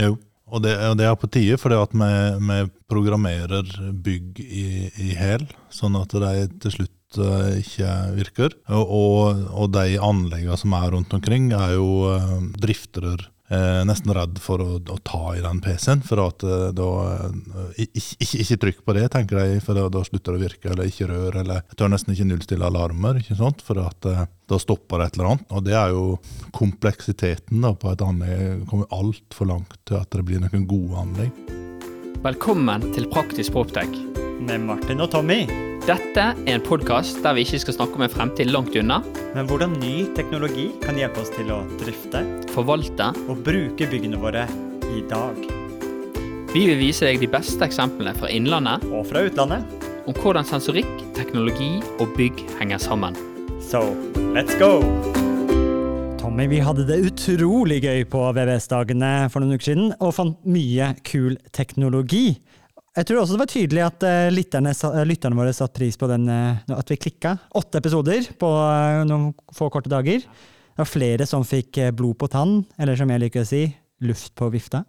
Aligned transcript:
Jo, 0.00 0.16
og 0.46 0.62
det, 0.62 0.74
og 0.90 0.98
det 0.98 1.06
er 1.08 1.16
på 1.18 1.30
tide, 1.32 1.58
fordi 1.58 1.78
vi, 1.90 2.10
vi 2.48 2.58
programmerer 2.90 3.70
bygg 4.04 4.42
i, 4.44 4.66
i 5.08 5.14
hæl, 5.18 5.46
sånn 5.74 5.98
at 5.98 6.14
de 6.14 6.34
til 6.62 6.74
slutt 6.74 7.18
eh, 7.18 7.56
ikke 7.62 7.94
virker. 8.18 8.58
Og, 8.70 8.92
og, 9.00 9.40
og 9.50 9.72
de 9.74 9.96
anleggene 9.98 10.58
som 10.60 10.76
er 10.78 10.92
rundt 10.94 11.16
omkring, 11.16 11.50
er 11.56 11.74
jo 11.74 11.88
uh, 12.12 12.36
driftere 12.62 13.16
eh, 13.48 13.82
nesten 13.86 14.12
redd 14.14 14.38
for 14.42 14.62
å, 14.62 14.78
å 14.78 14.98
ta 15.06 15.34
i 15.36 15.42
den 15.44 15.60
PC-en. 15.64 16.02
For 16.06 16.22
at 16.24 16.44
eh, 16.46 16.68
da 16.76 16.88
eh, 17.12 17.84
ikke, 17.86 18.18
ikke, 18.18 18.40
ikke 18.44 18.58
trykk 18.64 18.82
på 18.86 18.96
det, 18.98 19.06
tenker 19.14 19.42
jeg, 19.42 19.62
for 19.64 19.78
da, 19.78 19.86
da 19.92 20.02
slutter 20.06 20.34
det 20.34 20.40
å 20.40 20.44
virke. 20.46 20.72
Eller 20.72 20.90
ikke 20.90 21.10
rør, 21.10 21.40
eller 21.42 21.62
jeg 21.62 21.80
tør 21.80 21.92
nesten 21.92 22.16
ikke 22.16 22.28
nullstille 22.30 22.70
alarmer. 22.70 23.20
ikke 23.22 23.38
sant? 23.38 23.64
For 23.66 23.82
at 23.84 24.10
eh, 24.10 24.26
da 24.50 24.60
stopper 24.62 25.02
det 25.02 25.10
et 25.10 25.18
eller 25.18 25.32
annet. 25.32 25.48
Og 25.50 25.66
det 25.66 25.78
er 25.78 25.94
jo 25.94 26.04
kompleksiteten 26.56 27.64
da, 27.64 27.74
på 27.74 27.92
et 27.92 28.04
anlegg. 28.04 28.66
kommer 28.70 28.90
altfor 28.94 29.52
langt 29.52 29.78
til 29.88 30.00
at 30.00 30.12
det 30.12 30.26
blir 30.26 30.42
noen 30.42 30.68
gode 30.68 31.06
anlegg. 31.06 31.42
Velkommen 32.26 32.90
til 32.96 33.06
Praktisk 33.12 33.54
Proptech. 33.54 34.25
Med 34.40 34.60
Martin 34.60 35.00
og 35.00 35.10
Tommy. 35.12 35.44
Dette 35.86 36.22
er 36.32 36.54
en 36.56 36.62
podkast 36.64 37.20
der 37.24 37.36
vi 37.36 37.44
ikke 37.46 37.60
skal 37.62 37.76
snakke 37.76 37.98
om 37.98 38.04
en 38.06 38.12
fremtid 38.12 38.50
langt 38.50 38.76
unna, 38.76 39.00
Men 39.34 39.46
hvordan 39.46 39.76
ny 39.80 40.06
teknologi 40.16 40.70
kan 40.82 40.96
hjelpe 40.96 41.20
oss 41.20 41.30
til 41.34 41.50
å 41.52 41.62
drifte 41.80 42.22
forvalte. 42.54 43.12
og 43.28 43.42
bruke 43.44 43.86
byggene 43.90 44.16
våre 44.16 44.46
i 44.96 45.02
dag. 45.08 45.36
Vi 46.52 46.66
vil 46.66 46.78
vise 46.78 47.04
deg 47.06 47.20
de 47.20 47.26
beste 47.28 47.60
eksemplene 47.64 48.14
fra 48.16 48.28
innlandet 48.28 48.84
Og 48.92 49.06
fra 49.06 49.20
utlandet. 49.26 49.64
om 50.06 50.14
hvordan 50.14 50.44
sensorikk, 50.44 51.14
teknologi 51.14 51.82
og 52.00 52.08
bygg 52.16 52.44
henger 52.58 52.78
sammen. 52.78 53.14
So, 53.60 53.80
let's 54.34 54.56
go! 54.58 54.82
Tommy, 56.18 56.46
vi 56.46 56.58
hadde 56.58 56.86
det 56.86 57.12
utrolig 57.12 57.82
gøy 57.82 58.04
på 58.04 58.32
VVS-dagene 58.32 59.30
for 59.30 59.40
noen 59.40 59.54
uker 59.54 59.64
siden, 59.64 59.92
og 60.00 60.14
fant 60.14 60.36
mye 60.44 60.94
kul 61.04 61.36
teknologi. 61.52 62.38
Jeg 62.96 63.10
tror 63.10 63.20
også 63.20 63.34
det 63.36 63.42
var 63.42 63.50
tydelig 63.52 63.82
at 63.84 64.04
eh, 64.08 64.26
lytterne, 64.32 64.72
eh, 64.72 65.02
lytterne 65.04 65.36
våre 65.36 65.52
satte 65.52 65.76
pris 65.76 65.98
på 66.00 66.08
den, 66.08 66.22
eh, 66.32 66.60
at 66.72 66.88
vi 66.88 66.96
klikka. 66.96 67.34
Åtte 67.60 67.82
episoder 67.82 68.30
på 68.40 68.48
noen 69.04 69.34
få 69.52 69.68
korte 69.72 69.92
dager. 69.92 70.22
Det 70.24 70.80
var 70.80 70.88
flere 70.88 71.26
som 71.28 71.44
fikk 71.44 71.76
blod 71.96 72.16
på 72.22 72.28
tann, 72.32 72.62
eller 72.80 72.96
som 72.96 73.12
jeg 73.12 73.20
liker 73.20 73.44
å 73.44 73.48
si, 73.48 73.66
luft 74.08 74.32
på 74.36 74.48
vifta. 74.52 74.82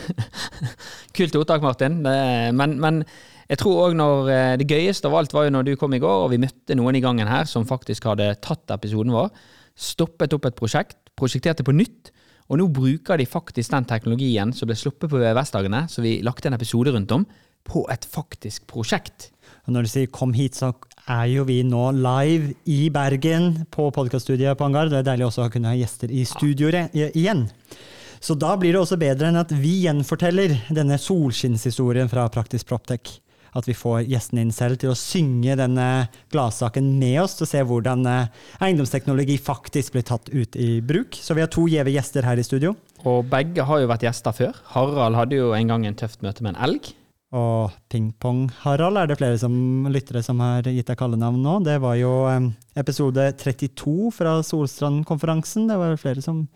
Kult 1.16 1.36
ordtak, 1.36 1.60
Martin. 1.64 2.00
Men, 2.04 2.76
men 2.80 3.02
jeg 3.48 3.60
tror 3.62 3.86
òg 3.86 3.94
når 3.96 4.28
Det 4.60 4.66
gøyeste 4.68 5.08
av 5.08 5.16
alt 5.16 5.32
var 5.32 5.46
jo 5.46 5.54
når 5.56 5.68
du 5.68 5.72
kom 5.80 5.96
i 5.96 6.00
går, 6.00 6.24
og 6.24 6.32
vi 6.32 6.40
møtte 6.40 6.76
noen 6.76 6.96
i 6.96 7.04
gangen 7.04 7.28
her 7.28 7.48
som 7.48 7.68
faktisk 7.68 8.08
hadde 8.08 8.28
tatt 8.44 8.76
episoden 8.76 9.12
vår, 9.16 9.32
stoppet 9.76 10.36
opp 10.36 10.48
et 10.48 10.56
prosjekt, 10.56 10.98
prosjekterte 11.16 11.64
på 11.64 11.76
nytt, 11.76 12.12
og 12.50 12.58
nå 12.58 12.66
bruker 12.74 13.20
de 13.20 13.28
faktisk 13.30 13.70
den 13.70 13.86
teknologien 13.86 14.50
som 14.56 14.66
ble 14.66 14.74
sluppet 14.78 15.10
på 15.10 15.20
VVS-dagene, 15.20 15.84
som 15.88 16.02
vi 16.02 16.18
lagde 16.26 16.50
en 16.50 16.58
episode 16.58 16.90
rundt 16.96 17.14
om, 17.14 17.26
på 17.62 17.84
et 17.92 18.06
faktisk 18.10 18.66
prosjekt. 18.66 19.30
Og 19.66 19.74
når 19.74 19.82
du 19.82 19.88
sier 19.88 20.06
'kom 20.06 20.32
hit', 20.34 20.58
så 20.58 20.74
er 21.08 21.26
jo 21.26 21.44
vi 21.44 21.62
nå 21.62 21.92
live 21.92 22.54
i 22.66 22.88
Bergen 22.88 23.66
på 23.70 23.90
podkaststudiet 23.92 24.56
på 24.58 24.64
Hangar. 24.64 24.88
Det 24.88 24.98
er 24.98 25.08
deilig 25.12 25.26
også 25.26 25.46
å 25.46 25.52
kunne 25.52 25.68
ha 25.68 25.74
gjester 25.74 26.10
i 26.10 26.24
studio 26.24 26.68
igjen. 26.68 27.48
Så 28.20 28.34
da 28.34 28.56
blir 28.56 28.72
det 28.72 28.80
også 28.80 28.98
bedre 28.98 29.28
enn 29.28 29.36
at 29.36 29.50
vi 29.50 29.86
gjenforteller 29.86 30.58
denne 30.68 30.98
solskinnshistorien 30.98 32.08
fra 32.08 32.28
Praktisk 32.28 32.66
Proptech. 32.66 33.20
At 33.56 33.66
vi 33.68 33.76
får 33.76 34.04
gjestene 34.10 34.44
inn 34.44 34.54
selv 34.54 34.80
til 34.80 34.92
å 34.92 34.98
synge 34.98 35.56
denne 35.58 35.86
gladsaken 36.32 36.92
med 37.00 37.18
oss, 37.24 37.36
til 37.38 37.48
å 37.48 37.50
se 37.50 37.64
hvordan 37.66 38.06
eh, 38.06 38.44
eiendomsteknologi 38.62 39.40
faktisk 39.42 39.96
blir 39.96 40.06
tatt 40.06 40.30
ut 40.32 40.56
i 40.60 40.70
bruk. 40.84 41.18
Så 41.18 41.36
vi 41.36 41.44
har 41.44 41.50
to 41.52 41.66
gjeve 41.70 41.94
gjester 41.94 42.26
her 42.26 42.40
i 42.40 42.46
studio. 42.46 42.76
Og 43.08 43.24
begge 43.30 43.64
har 43.66 43.82
jo 43.82 43.90
vært 43.90 44.06
gjester 44.06 44.36
før. 44.36 44.64
Harald 44.74 45.18
hadde 45.18 45.38
jo 45.40 45.52
en 45.56 45.70
gang 45.72 45.86
en 45.88 45.98
tøft 45.98 46.24
møte 46.24 46.44
med 46.44 46.54
en 46.54 46.64
elg. 46.68 46.92
Og 47.30 47.70
Pingpong-Harald 47.92 48.98
er 48.98 49.06
det 49.06 49.16
flere 49.20 49.38
som, 49.38 49.54
lyttere 49.86 50.22
som 50.26 50.40
har 50.42 50.66
gitt 50.66 50.88
deg 50.90 50.98
kallenavn 50.98 51.38
nå. 51.44 51.60
Det 51.62 51.76
var 51.82 51.94
jo 52.00 52.14
eh, 52.26 52.50
episode 52.80 53.28
32 53.38 54.10
fra 54.14 54.40
Solstrand-konferansen. 54.46 55.68
Det 55.70 55.78
var 55.78 56.00
flere 56.00 56.24
som 56.24 56.48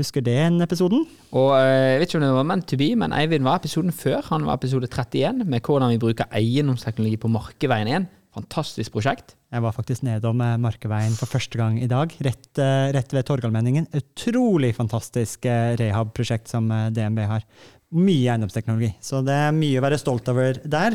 husker 0.00 0.24
den 0.24 0.60
episoden. 0.64 1.04
Og 1.30 1.52
eh, 1.58 1.94
jeg 1.94 2.00
vet 2.00 2.10
ikke 2.10 2.20
om 2.20 2.26
det 2.26 2.36
var 2.38 2.48
meant 2.48 2.68
to 2.68 2.78
be, 2.80 2.88
men 2.98 3.14
Eivind 3.16 3.46
var 3.46 3.60
episoden 3.60 3.94
før. 3.94 4.22
Han 4.30 4.48
var 4.48 4.58
episode 4.58 4.88
31 4.90 5.44
med 5.44 5.60
hvordan 5.62 5.92
vi 5.94 6.00
bruker 6.02 6.30
eiendomsteknologi 6.34 7.20
på 7.20 7.30
Markeveien 7.32 7.92
1. 8.00 8.08
Fantastisk 8.30 8.94
prosjekt. 8.94 9.34
Jeg 9.50 9.64
var 9.64 9.74
faktisk 9.74 10.04
nedom 10.06 10.38
eh, 10.44 10.54
Markeveien 10.62 11.16
for 11.18 11.30
første 11.30 11.58
gang 11.58 11.80
i 11.82 11.88
dag, 11.90 12.12
rett, 12.22 12.52
eh, 12.62 12.92
rett 12.94 13.10
ved 13.14 13.26
Torgallmenningen. 13.26 13.88
Utrolig 13.98 14.70
fantastisk 14.76 15.48
eh, 15.50 15.74
rehab-prosjekt 15.80 16.52
som 16.52 16.70
DNB 16.70 17.24
har. 17.26 17.42
Mye 17.90 18.30
eiendomsteknologi, 18.30 18.92
så 19.02 19.24
det 19.26 19.34
er 19.34 19.56
mye 19.56 19.80
å 19.80 19.84
være 19.88 19.98
stolt 19.98 20.30
over 20.30 20.62
der. 20.62 20.94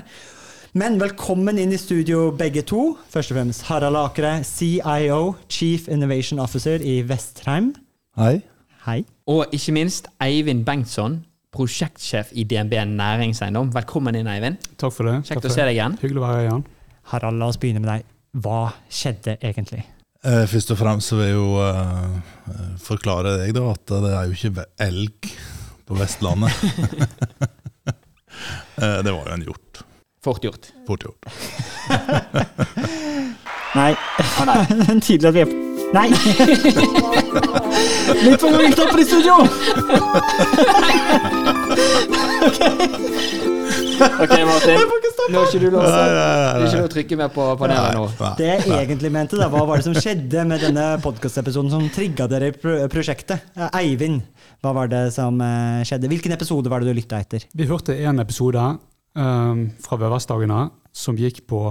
Men 0.79 0.95
velkommen 0.99 1.59
inn 1.59 1.75
i 1.75 1.79
studio 1.79 2.29
begge 2.35 2.63
to. 2.67 2.94
Først 3.11 3.31
og 3.31 3.39
fremst 3.39 3.67
Harald 3.67 3.99
Akre, 3.99 4.38
CIO, 4.47 5.35
Chief 5.51 5.91
Innovation 5.91 6.39
Officer 6.44 6.83
i 6.83 7.01
Vestheim. 7.07 7.73
Hei. 8.19 8.39
Hei. 8.85 9.00
Og 9.25 9.50
ikke 9.56 9.73
minst 9.73 10.06
Eivind 10.22 10.62
Bengtsson, 10.66 11.16
prosjektsjef 11.56 12.29
i 12.38 12.44
DNB 12.46 12.75
Næringseiendom. 12.91 13.72
Velkommen 13.73 14.13
inn, 14.19 14.28
Eivind. 14.29 14.59
Takk 14.78 14.94
for 14.94 15.09
det. 15.09 15.16
Kjekt 15.25 15.47
å 15.50 15.50
se 15.50 15.66
deg 15.66 15.73
igjen. 15.73 15.96
Hyggelig 16.03 16.22
å 16.22 16.25
være 16.28 16.35
her 16.35 16.46
igjen. 16.46 16.62
Harald, 17.09 17.40
la 17.41 17.47
oss 17.50 17.57
begynne 17.57 17.81
med 17.81 17.90
deg. 17.90 18.06
Hva 18.45 18.59
skjedde 18.85 19.40
egentlig? 19.40 19.81
Eh, 20.22 20.45
først 20.51 20.75
og 20.75 20.78
fremst 20.84 21.09
så 21.09 21.18
vil 21.18 21.31
jeg 21.31 21.38
jo 21.40 21.50
eh, 21.66 22.69
forklare 22.85 23.34
deg 23.41 23.56
da, 23.57 23.66
at 23.74 23.95
det 24.06 24.13
er 24.13 24.29
jo 24.29 24.38
ikke 24.38 24.68
elg 24.85 25.34
på 25.90 25.97
Vestlandet. 25.97 26.53
Eh, 28.75 28.97
det 29.07 29.07
var 29.07 29.29
jo 29.29 29.31
en 29.31 29.44
hjort. 29.45 29.78
Fort 30.25 30.44
gjort. 30.44 30.68
Fort 30.84 31.06
gjort. 31.06 31.29
Nei. 33.72 33.94
Det 34.68 34.90
er 34.90 35.00
tydelig 35.00 35.29
at 35.29 35.38
vi 35.38 35.44
er 35.45 35.75
Nei! 35.95 36.09
Litt 38.25 38.41
for 38.41 38.57
vilt 38.59 38.79
opp 38.83 38.97
i 39.00 39.06
studio! 39.07 39.35
Ok, 43.95 44.33
Martin. 44.44 44.81
Nå 45.25 45.41
er 45.41 45.47
ikke 45.47 45.59
du 45.63 45.69
nei, 45.73 45.81
Det 45.81 45.91
er 45.95 46.66
ikke 46.66 46.79
noe 46.81 46.88
å 46.88 46.91
trykke 46.91 47.17
mer 47.17 47.29
på 47.33 47.45
panelet 47.57 47.95
nå. 47.95 48.03
Det 48.38 48.50
jeg 48.50 48.66
egentlig 48.75 49.11
mente, 49.16 49.39
da, 49.39 49.47
hva 49.51 49.63
var 49.66 49.81
det 49.81 49.88
som 49.88 49.95
skjedde 49.97 50.44
med 50.50 50.61
denne 50.67 50.85
podkastepisoden 51.06 51.72
som 51.73 51.88
trigga 51.94 52.27
dere 52.29 52.51
i 52.51 52.56
prosjektet? 52.91 53.47
Eivind, 53.72 54.22
hva 54.62 54.75
var 54.75 54.91
det 54.91 55.07
som 55.16 55.39
eh, 55.41 55.81
skjedde? 55.88 56.12
Hvilken 56.12 56.35
episode 56.35 56.72
var 56.72 56.83
det 56.83 56.91
du 56.91 57.00
lytta 57.00 57.23
etter? 57.23 57.47
Vi 57.56 57.69
hørte 57.69 57.95
en 58.06 58.22
episode 58.22 58.67
um, 59.16 59.66
fra 59.81 60.00
VVS-dagene 60.03 60.62
som 60.95 61.17
gikk 61.19 61.45
på 61.50 61.63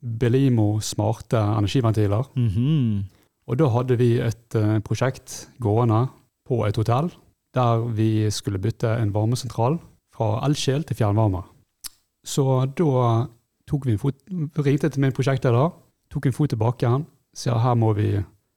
Belimo 0.00 0.72
smarte 0.82 1.38
energiventiler. 1.60 2.30
Mhm. 2.40 3.19
Og 3.50 3.58
da 3.58 3.66
hadde 3.74 3.98
vi 3.98 4.12
et 4.22 4.56
eh, 4.58 4.78
prosjekt 4.86 5.50
gående 5.62 6.06
på 6.46 6.62
et 6.68 6.78
hotell 6.78 7.10
der 7.54 7.82
vi 7.96 8.30
skulle 8.30 8.60
bytte 8.62 8.92
en 8.94 9.10
varmesentral 9.10 9.80
fra 10.14 10.36
elskjel 10.46 10.84
til 10.86 11.00
fjernvarme. 11.00 11.42
Så 12.22 12.44
da 12.78 13.26
tok 13.66 13.86
vi 13.88 13.96
en 13.96 13.98
fot, 13.98 14.14
ringte 14.62 14.90
til 14.90 15.02
min 15.02 15.14
prosjektleder, 15.14 15.72
tok 16.10 16.28
en 16.28 16.36
fot 16.36 16.52
tilbake 16.52 16.86
igjen, 16.86 17.08
sa 17.34 17.58
her 17.58 17.74
må 17.78 17.90
vi 17.98 18.12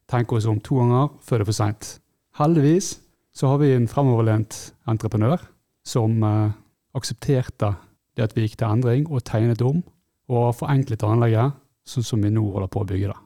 tenke 0.10 0.38
oss 0.38 0.46
om 0.50 0.62
to 0.62 0.78
ganger 0.78 1.10
før 1.26 1.42
det 1.42 1.48
er 1.48 1.50
for 1.50 1.58
seint. 1.58 1.90
Heldigvis 2.38 2.92
så 3.34 3.50
har 3.50 3.62
vi 3.64 3.74
en 3.74 3.90
fremoverlent 3.90 4.60
entreprenør 4.90 5.42
som 5.90 6.22
eh, 6.22 6.54
aksepterte 6.94 7.74
det 8.14 8.28
at 8.28 8.38
vi 8.38 8.46
gikk 8.46 8.60
til 8.62 8.70
endring 8.70 9.10
og 9.10 9.26
tegnet 9.26 9.62
om, 9.66 9.82
og 10.30 10.54
forenklet 10.56 11.02
anlegget 11.08 11.58
sånn 11.90 12.06
som 12.06 12.22
vi 12.22 12.30
nå 12.30 12.46
holder 12.54 12.70
på 12.70 12.84
å 12.84 12.90
bygge 12.94 13.10
det. 13.10 13.20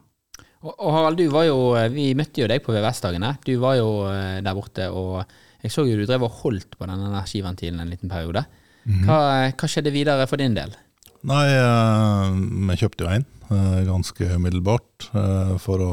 Og, 0.64 0.72
og 0.74 0.90
Harald, 0.94 1.20
du 1.20 1.28
var 1.30 1.46
jo, 1.46 1.58
vi 1.94 2.10
møtte 2.18 2.42
jo 2.42 2.48
deg 2.50 2.64
på 2.64 2.74
VVS-dagene. 2.74 3.36
Du 3.46 3.54
var 3.62 3.76
jo 3.78 3.90
eh, 4.10 4.40
der 4.42 4.56
borte, 4.58 4.88
og 4.90 5.22
jeg 5.62 5.74
så 5.74 5.84
jo 5.86 5.98
du 5.98 6.06
drev 6.06 6.26
og 6.26 6.40
holdt 6.42 6.74
på 6.78 6.86
den 6.88 7.04
energiventilen 7.08 7.82
en 7.82 7.92
liten 7.92 8.10
periode. 8.10 8.44
Hva, 9.04 9.18
hva 9.52 9.68
skjedde 9.68 9.92
videre 9.92 10.24
for 10.30 10.40
din 10.40 10.54
del? 10.56 10.72
Nei, 11.28 11.44
eh, 11.50 12.36
vi 12.70 12.76
kjøpte 12.80 13.04
jo 13.04 13.10
en 13.12 13.26
eh, 13.50 13.80
ganske 13.88 14.28
umiddelbart 14.38 15.08
eh, 15.12 15.54
for 15.62 15.82
å 15.84 15.92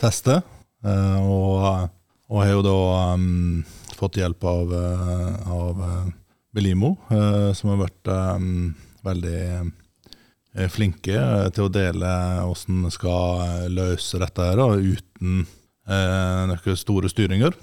teste. 0.00 0.40
eh, 0.84 1.18
og, 1.24 1.88
og 2.28 2.42
har 2.42 2.52
jo 2.52 2.64
da 2.66 2.76
um, 3.16 3.64
fått 3.98 4.20
hjelp 4.20 4.44
av, 4.46 4.74
eh, 4.76 5.50
av 5.50 5.82
eh, 5.88 6.10
Belimo, 6.54 6.94
eh, 7.10 7.50
som 7.56 7.72
har 7.72 7.80
vært 7.86 8.12
um, 8.38 8.74
veldig 9.08 9.40
eh, 10.58 10.68
flinke 10.72 11.14
eh, 11.14 11.48
til 11.54 11.68
å 11.68 11.72
dele 11.72 12.10
hvordan 12.44 12.84
vi 12.86 12.92
skal 12.94 13.44
eh, 13.44 13.68
løse 13.72 14.20
dette 14.22 14.48
her, 14.50 14.58
da, 14.60 14.68
uten 14.74 15.44
eh, 15.44 16.42
noen 16.50 16.80
store 16.80 17.10
styringer. 17.12 17.56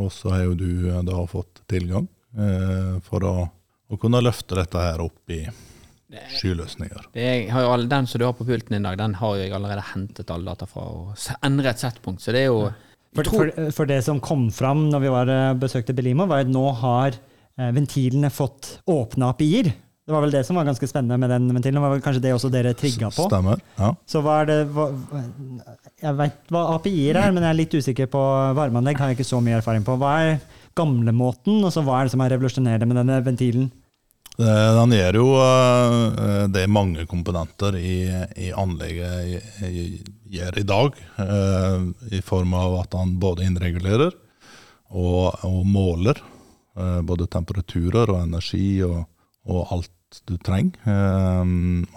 Og 0.00 0.10
så 0.10 0.32
har 0.34 0.46
jo 0.48 0.56
du 0.58 0.70
eh, 0.90 1.02
da 1.06 1.20
fått 1.30 1.62
tilgang 1.70 2.08
eh, 2.38 2.96
for 3.06 3.28
å, 3.28 3.36
å 3.46 4.00
kunne 4.00 4.22
løfte 4.24 4.58
dette 4.58 4.82
her 4.82 5.04
opp 5.04 5.34
i 5.34 5.44
skyløsninger. 6.38 7.08
Det 7.14 7.22
er, 7.26 7.44
har 7.50 7.64
jo 7.64 7.70
all, 7.74 7.86
den 7.90 8.06
som 8.06 8.20
du 8.22 8.26
har 8.26 8.34
på 8.38 8.46
pulten 8.46 8.76
i 8.76 8.82
dag, 8.82 8.98
den 9.00 9.16
har 9.18 9.34
jo 9.34 9.42
jeg 9.42 9.54
allerede 9.56 9.86
hentet 9.92 10.30
alle 10.30 10.52
data 10.52 10.68
fra 10.70 10.84
og 10.86 11.14
endret 11.14 11.46
endret 11.48 11.82
settpunkt. 11.82 12.22
Så 12.22 12.34
det 12.34 12.44
er 12.44 12.52
jo 12.52 12.66
For, 13.14 13.30
for, 13.30 13.50
for 13.70 13.86
det 13.86 14.00
som 14.02 14.18
kom 14.22 14.48
fram 14.50 14.88
når 14.90 15.02
vi 15.04 15.10
var, 15.14 15.28
besøkte 15.58 15.94
Belimo, 15.94 16.26
var 16.26 16.42
at 16.42 16.50
nå 16.50 16.64
har 16.80 17.14
eh, 17.14 17.70
ventilene 17.74 18.30
fått 18.34 18.80
åpne 18.90 19.28
API-er. 19.30 19.70
Det 20.04 20.12
var 20.12 20.20
vel 20.20 20.34
det 20.34 20.42
som 20.44 20.58
var 20.58 20.66
ganske 20.68 20.84
spennende 20.88 21.16
med 21.16 21.30
den 21.32 21.46
ventilen. 21.56 21.80
Var 21.80 21.94
vel 21.94 22.02
kanskje 22.04 22.20
det 22.26 22.34
også 22.36 22.50
dere 22.52 22.74
trigga 22.76 23.08
på. 23.08 23.24
Stemmer. 23.24 23.62
Ja. 23.78 23.94
Så 24.04 24.20
hva 24.20 24.42
er 24.42 24.50
det 24.50 24.58
hva, 24.74 24.90
Jeg 26.02 26.16
vet 26.18 26.50
hva 26.52 26.64
API-er 26.74 27.16
er, 27.22 27.32
men 27.32 27.46
jeg 27.46 27.50
er 27.54 27.60
litt 27.62 27.76
usikker 27.78 28.10
på 28.12 28.24
varmeanlegg. 28.58 29.00
har 29.00 29.08
jeg 29.12 29.16
ikke 29.18 29.30
så 29.30 29.40
mye 29.40 29.56
erfaring 29.62 29.86
på. 29.86 29.96
Hva 30.02 30.10
er 30.26 30.34
gamlemåten, 30.76 31.62
og 31.64 31.72
så 31.72 31.80
hva 31.86 32.02
er 32.02 32.04
det 32.10 32.12
som 32.12 32.20
er 32.20 32.34
revolusjonerende 32.34 32.90
med 32.90 33.00
denne 33.00 33.16
ventilen? 33.24 33.70
Eh, 34.34 34.70
Den 34.76 34.92
gjør 34.98 35.18
jo 35.22 35.26
eh, 35.40 36.46
det 36.52 36.66
mange 36.68 37.06
komponenter 37.08 37.76
i, 37.78 37.96
i 38.36 38.50
anlegget 38.52 39.40
gjør 40.34 40.58
i 40.60 40.66
dag. 40.68 41.00
eh, 41.24 41.80
I 42.18 42.20
form 42.26 42.52
av 42.58 42.76
at 42.82 42.98
han 42.98 43.16
både 43.22 43.46
innregulerer 43.48 44.12
og, 44.90 45.40
og 45.48 45.64
måler 45.66 46.20
både 47.06 47.28
temperaturer 47.30 48.10
og 48.10 48.18
energi 48.24 48.82
og, 48.82 49.04
og 49.46 49.66
alt 49.74 50.20
du 50.28 50.36
trenger. 50.38 50.78
Eh, 50.86 51.44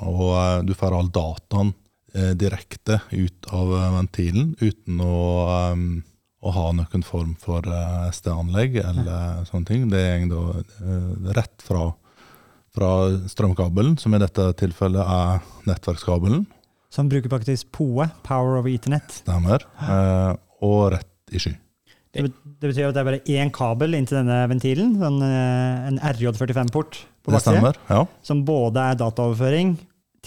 Og 0.07 0.31
eh, 0.33 0.61
du 0.65 0.73
får 0.77 0.95
all 0.97 1.09
dataen 1.13 1.73
eh, 2.15 2.33
direkte 2.39 2.99
ut 3.13 3.49
av 3.53 3.73
eh, 3.77 3.91
ventilen 3.99 4.55
uten 4.61 4.99
å, 5.05 5.19
eh, 5.53 5.83
å 6.47 6.53
ha 6.55 6.65
noen 6.77 7.03
form 7.05 7.35
for 7.41 7.61
SD-anlegg 8.13 8.79
eller 8.83 9.45
sånne 9.49 9.69
ting. 9.69 9.87
Det 9.91 10.03
går 10.31 10.65
da 10.81 11.33
rett 11.41 11.61
fra 11.65 11.91
fra 12.77 13.09
strømkabelen, 13.25 13.95
som 13.97 14.13
i 14.13 14.19
dette 14.21 14.43
tilfellet 14.59 15.01
er 15.01 15.39
nettverkskabelen, 15.65 16.43
Som 16.93 17.07
bruker 17.09 17.31
faktisk 17.31 17.71
POE, 17.73 18.05
Power 18.21 18.59
over 18.59 18.69
Ethernet. 18.69 19.15
stemmer, 19.23 19.63
og 20.61 20.91
rett 20.93 21.33
i 21.33 21.41
sky. 21.41 21.55
Det, 22.13 22.27
betyr 22.61 22.87
at 22.91 22.93
det 22.93 23.01
er 23.01 23.07
bare 23.09 23.23
én 23.33 23.49
kabel 23.51 23.97
inntil 23.97 24.19
denne 24.19 24.37
ventilen, 24.53 24.93
sånn, 25.01 25.17
en 25.25 25.97
RJ45-port 25.99 26.99
på 27.27 27.43
stemmer, 27.43 27.77
ja. 27.91 28.01
som 28.25 28.41
både 28.47 28.83
er 28.91 28.97
dataoverføring 28.99 29.75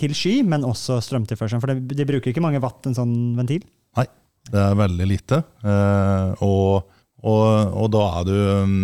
til 0.01 0.15
sky, 0.17 0.35
men 0.47 0.65
også 0.65 1.01
strømtilførsel. 1.05 1.61
For 1.61 1.73
de, 1.73 1.97
de 1.97 2.07
bruker 2.09 2.31
ikke 2.33 2.43
mange 2.45 2.61
watt, 2.63 2.87
en 2.89 2.97
sånn 2.97 3.15
ventil. 3.39 3.65
Nei, 3.99 4.07
Det 4.51 4.61
er 4.63 4.77
veldig 4.79 5.07
lite. 5.09 5.43
eh, 5.65 6.45
og, 6.47 6.87
og, 7.21 7.75
og 7.77 7.91
da 7.93 8.05
er 8.21 8.29
du 8.31 8.37
um, 8.65 8.77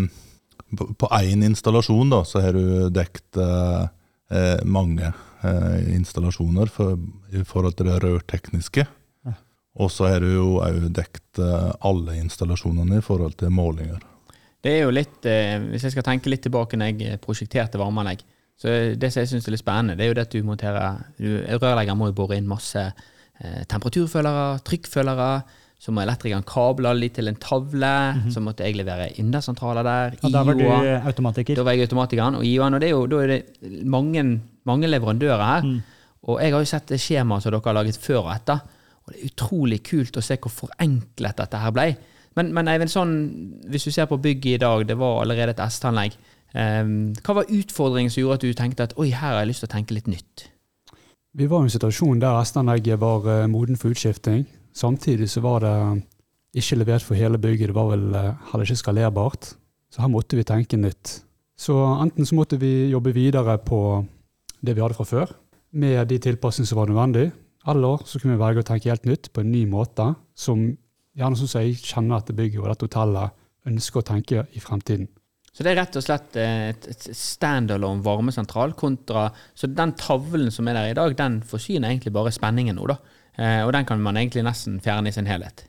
På 1.01 1.09
én 1.17 1.45
installasjon 1.47 2.11
da, 2.13 2.25
så 2.29 2.43
har 2.45 2.53
du 2.59 2.91
dekt 2.93 3.39
eh, 3.41 3.87
eh, 4.35 4.65
mange 4.65 5.13
eh, 5.47 5.95
installasjoner 5.95 6.69
for, 6.73 6.99
i 7.33 7.45
forhold 7.47 7.79
til 7.79 7.89
det 7.93 8.01
rørtekniske. 8.03 8.85
Ja. 9.25 9.37
Og 9.81 9.93
så 9.95 10.11
har 10.11 10.21
du 10.25 10.33
jo 10.35 10.51
òg 10.65 10.89
dekt 10.97 11.39
eh, 11.41 11.71
alle 11.87 12.19
installasjonene 12.21 12.99
i 13.01 13.05
forhold 13.07 13.39
til 13.41 13.55
målinger. 13.55 14.03
Det 14.67 14.73
er 14.75 14.83
jo 14.83 14.95
litt, 14.95 15.27
eh, 15.31 15.59
Hvis 15.71 15.87
jeg 15.87 15.95
skal 15.95 16.07
tenke 16.07 16.33
litt 16.33 16.43
tilbake 16.43 16.79
når 16.79 16.97
jeg 16.97 17.21
prosjekterte 17.23 17.79
varmeanlegg, 17.79 18.25
så 18.57 18.73
det 18.97 19.13
som 19.13 19.21
jeg 19.21 19.31
syns 19.31 19.47
er 19.47 19.53
litt 19.53 19.61
spennende, 19.61 19.99
det 19.99 20.07
er 20.07 20.11
jo 20.11 20.17
det 20.17 20.25
at 20.27 20.33
du 20.33 20.43
monterer 20.47 21.05
Rørleggeren 21.21 21.61
Rørlegger 21.61 21.99
må 22.01 22.09
jo 22.09 22.17
bore 22.17 22.39
inn 22.41 22.49
masse 22.49 22.81
eh, 22.81 23.63
temperaturfølere, 23.69 24.47
trykkfølere. 24.65 25.29
Så 25.77 25.93
må 25.93 26.01
elektrikeren 26.01 26.47
kable 26.49 26.89
alle 26.89 27.05
de 27.05 27.11
til 27.19 27.29
en 27.29 27.37
tavle. 27.37 27.91
Så 28.33 28.41
måtte 28.41 28.65
jeg 28.65 28.79
levere 28.79 29.11
indersentraler 29.21 29.85
der. 29.85 30.17
Og 30.25 30.33
da 30.33 30.43
var 30.49 30.57
du 30.57 30.63
IO-er. 30.65 31.05
automatiker. 31.05 31.59
Da 31.59 31.67
var 31.69 31.77
jeg 31.77 31.85
automatikeren. 31.85 32.39
Og 32.41 32.47
IO-en, 32.49 32.79
og 32.79 32.81
det 32.81 32.89
er 32.89 32.95
jo, 32.95 33.03
da 33.13 33.21
er 33.21 33.33
det 33.35 33.85
mange, 33.85 34.25
mange 34.65 34.89
leverandører 34.89 35.45
her. 35.45 35.69
Og 36.27 36.41
jeg 36.41 36.57
har 36.57 36.65
jo 36.65 36.71
sett 36.73 36.97
skjemaet 36.97 37.45
som 37.45 37.53
dere 37.53 37.69
har 37.69 37.77
laget 37.77 38.01
før 38.01 38.23
og 38.23 38.33
etter. 38.33 38.65
Og 39.05 39.13
det 39.13 39.21
er 39.21 39.29
utrolig 39.29 39.83
kult 39.85 40.17
å 40.17 40.25
se 40.25 40.41
hvor 40.41 40.55
forenklet 40.65 41.45
dette 41.45 41.61
her 41.61 41.77
ble. 41.77 41.91
Men, 42.37 42.53
men 42.57 42.69
Eivind, 42.69 42.93
sånn, 42.93 43.15
hvis 43.73 43.87
du 43.89 43.93
ser 43.95 44.09
på 44.11 44.19
bygget 44.21 44.59
i 44.59 44.63
dag, 44.63 44.85
det 44.89 44.99
var 45.01 45.23
allerede 45.23 45.55
et 45.57 45.63
S-tannlegg. 45.67 46.17
Um, 46.57 47.15
hva 47.25 47.41
var 47.41 47.53
utfordringen 47.53 48.13
som 48.13 48.23
gjorde 48.23 48.39
at 48.39 48.45
du 48.45 48.57
tenkte 48.57 48.87
at 48.87 48.95
oi, 49.01 49.11
her 49.11 49.35
har 49.35 49.43
jeg 49.43 49.51
lyst 49.51 49.65
til 49.65 49.71
å 49.71 49.75
tenke 49.75 49.97
litt 49.97 50.11
nytt? 50.11 50.47
Vi 51.37 51.49
var 51.51 51.65
i 51.65 51.69
en 51.69 51.73
situasjon 51.73 52.21
der 52.23 52.37
restanlegget 52.39 53.01
var 53.01 53.27
uh, 53.29 53.49
moden 53.51 53.81
for 53.81 53.93
utskifting. 53.93 54.47
Samtidig 54.77 55.29
så 55.33 55.43
var 55.45 55.65
det 55.65 55.77
ikke 56.57 56.79
levert 56.81 57.05
for 57.05 57.19
hele 57.19 57.41
bygget, 57.41 57.73
det 57.73 57.77
var 57.77 57.91
vel 57.93 58.07
uh, 58.13 58.35
heller 58.53 58.69
ikke 58.69 58.85
skalerbart. 58.85 59.51
Så 59.93 60.05
her 60.05 60.13
måtte 60.13 60.39
vi 60.39 60.45
tenke 60.49 60.81
nytt. 60.81 61.19
Så 61.57 61.77
enten 62.03 62.29
så 62.29 62.37
måtte 62.37 62.61
vi 62.61 62.91
jobbe 62.93 63.15
videre 63.17 63.57
på 63.65 63.81
det 64.61 64.77
vi 64.77 64.83
hadde 64.85 64.97
fra 64.97 65.09
før, 65.09 65.33
med 65.77 66.09
de 66.09 66.19
tilpassingene 66.21 66.69
som 66.69 66.81
var 66.81 66.91
nødvendig, 66.91 67.31
eller 67.69 68.03
så 68.09 68.21
kunne 68.21 68.37
vi 68.37 68.43
velge 68.43 68.63
å 68.63 68.67
tenke 68.67 68.91
helt 68.93 69.09
nytt 69.09 69.31
på 69.33 69.43
en 69.43 69.53
ny 69.53 69.65
måte, 69.69 70.11
som 70.37 70.69
gjerne 71.17 71.39
sånn 71.39 71.51
som 71.51 71.65
jeg 71.65 71.79
kjenner 71.83 72.21
at 72.21 72.31
det 72.31 72.37
bygget 72.39 72.63
og 72.63 72.71
dette 72.71 72.89
hotellet 72.89 73.47
ønsker 73.67 74.03
å 74.03 74.07
tenke 74.07 74.47
i 74.55 74.63
fremtiden. 74.63 75.09
Så 75.57 75.65
det 75.65 75.73
er 75.73 75.79
rett 75.81 75.97
og 75.97 76.05
slett 76.05 76.37
eh, 76.37 76.67
et, 76.75 77.07
standalone 77.17 78.05
varmesentral 78.05 78.75
kontra 78.77 79.31
Så 79.57 79.71
den 79.73 79.95
tavlen 79.97 80.51
som 80.53 80.69
er 80.69 80.77
der 80.77 80.91
i 80.91 80.99
dag, 80.99 81.15
den 81.17 81.39
forsyner 81.49 81.89
egentlig 81.89 82.13
bare 82.13 82.35
spenningen 82.35 82.77
nå, 82.77 82.91
da. 82.91 82.99
Eh, 83.37 83.63
og 83.65 83.73
den 83.73 83.89
kan 83.89 84.03
man 84.05 84.21
egentlig 84.21 84.45
nesten 84.45 84.77
fjerne 84.85 85.09
i 85.09 85.17
sin 85.17 85.29
helhet. 85.29 85.65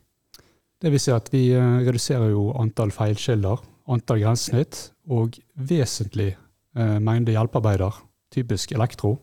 Det 0.78 0.92
vil 0.92 1.00
si 1.02 1.12
at 1.12 1.32
vi 1.32 1.48
eh, 1.56 1.80
reduserer 1.88 2.32
jo 2.34 2.50
antall 2.60 2.92
feilkilder, 2.94 3.64
antall 3.92 4.20
grensesnitt 4.22 4.90
og 5.08 5.40
vesentlig 5.56 6.34
eh, 6.34 6.98
mengde 7.00 7.32
hjelpearbeider, 7.32 8.02
typisk 8.34 8.76
elektro. 8.76 9.16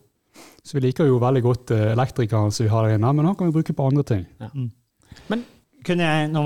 Så 0.66 0.76
vi 0.76 0.88
liker 0.88 1.06
jo 1.08 1.22
veldig 1.22 1.42
godt 1.46 1.70
elektrikeren 1.78 2.50
som 2.52 2.66
vi 2.66 2.72
har 2.74 2.84
der 2.84 2.98
inne, 2.98 3.12
men 3.14 3.30
han 3.30 3.38
kan 3.38 3.48
vi 3.48 3.54
bruke 3.54 3.72
på 3.72 3.86
andre 3.86 4.02
ting. 4.04 4.26
Kunne 5.86 6.02
jeg, 6.02 6.30
nå, 6.34 6.42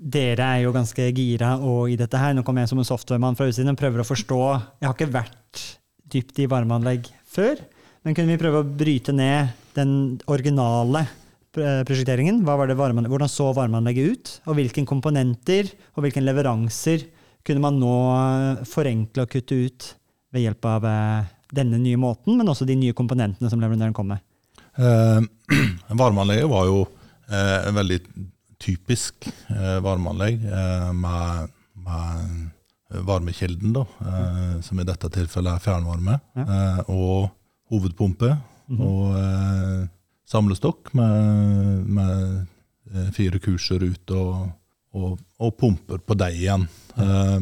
dere 0.00 0.46
er 0.46 0.62
jo 0.64 0.72
ganske 0.72 1.10
gira 1.12 1.54
og 1.60 1.90
i 1.92 1.98
dette 2.00 2.16
her. 2.16 2.32
Nå 2.32 2.44
kommer 2.46 2.64
jeg 2.64 2.72
som 2.72 2.80
en 2.80 2.88
softwaremann 2.88 3.36
fra 3.36 3.50
utsiden 3.50 3.74
og 3.74 3.80
prøver 3.80 4.00
å 4.00 4.08
forstå. 4.08 4.40
Jeg 4.80 4.88
har 4.88 4.96
ikke 4.96 5.12
vært 5.12 5.64
dypt 6.10 6.40
i 6.40 6.48
varmeanlegg 6.50 7.10
før, 7.30 7.60
men 8.02 8.16
kunne 8.16 8.32
vi 8.32 8.40
prøve 8.40 8.62
å 8.62 8.66
bryte 8.66 9.12
ned 9.14 9.52
den 9.76 9.92
originale 10.32 11.04
eh, 11.04 11.82
prosjekteringen? 11.86 12.40
Hvordan 12.46 13.30
så 13.30 13.50
varmeanlegget 13.56 14.14
ut? 14.14 14.32
Og 14.48 14.56
hvilke 14.58 14.86
komponenter 14.88 15.68
og 15.94 16.06
hvilke 16.06 16.24
leveranser 16.24 17.04
kunne 17.46 17.64
man 17.64 17.76
nå 17.80 17.96
eh, 18.14 18.64
forenkle 18.68 19.26
og 19.26 19.34
kutte 19.34 19.60
ut 19.66 19.90
ved 20.32 20.46
hjelp 20.46 20.70
av 20.70 20.88
eh, 20.88 21.28
denne 21.60 21.80
nye 21.82 22.00
måten, 22.00 22.38
men 22.38 22.48
også 22.48 22.66
de 22.68 22.78
nye 22.78 22.96
komponentene 22.96 23.52
som 23.52 23.60
leverandøren 23.60 23.94
kom 23.96 24.10
med? 24.14 24.24
Eh, 24.80 25.20
varmeanlegget 26.00 26.50
var 26.50 26.70
jo 26.70 26.86
en 27.30 27.76
veldig 27.76 28.00
typisk 28.60 29.28
eh, 29.48 29.78
varmeanlegg 29.84 30.44
eh, 30.44 30.92
med, 30.92 31.52
med 31.80 33.04
varmekilden, 33.06 33.72
da, 33.72 33.86
eh, 34.06 34.60
som 34.66 34.80
i 34.80 34.86
dette 34.86 35.10
tilfellet 35.14 35.56
er 35.56 35.64
fjernvarme, 35.64 36.18
eh, 36.42 36.80
og 36.90 37.30
hovedpumpe 37.70 38.34
og 38.78 39.16
eh, 39.18 39.84
samlestokk 40.30 40.92
med, 40.98 41.86
med 41.90 42.40
eh, 42.92 43.08
fire 43.14 43.40
kurser 43.42 43.82
ut 43.86 44.14
og, 44.14 44.50
og, 44.94 45.18
og 45.40 45.56
pumper 45.58 46.02
på 46.02 46.18
deg 46.18 46.38
igjen. 46.38 46.68
Eh, 46.96 47.38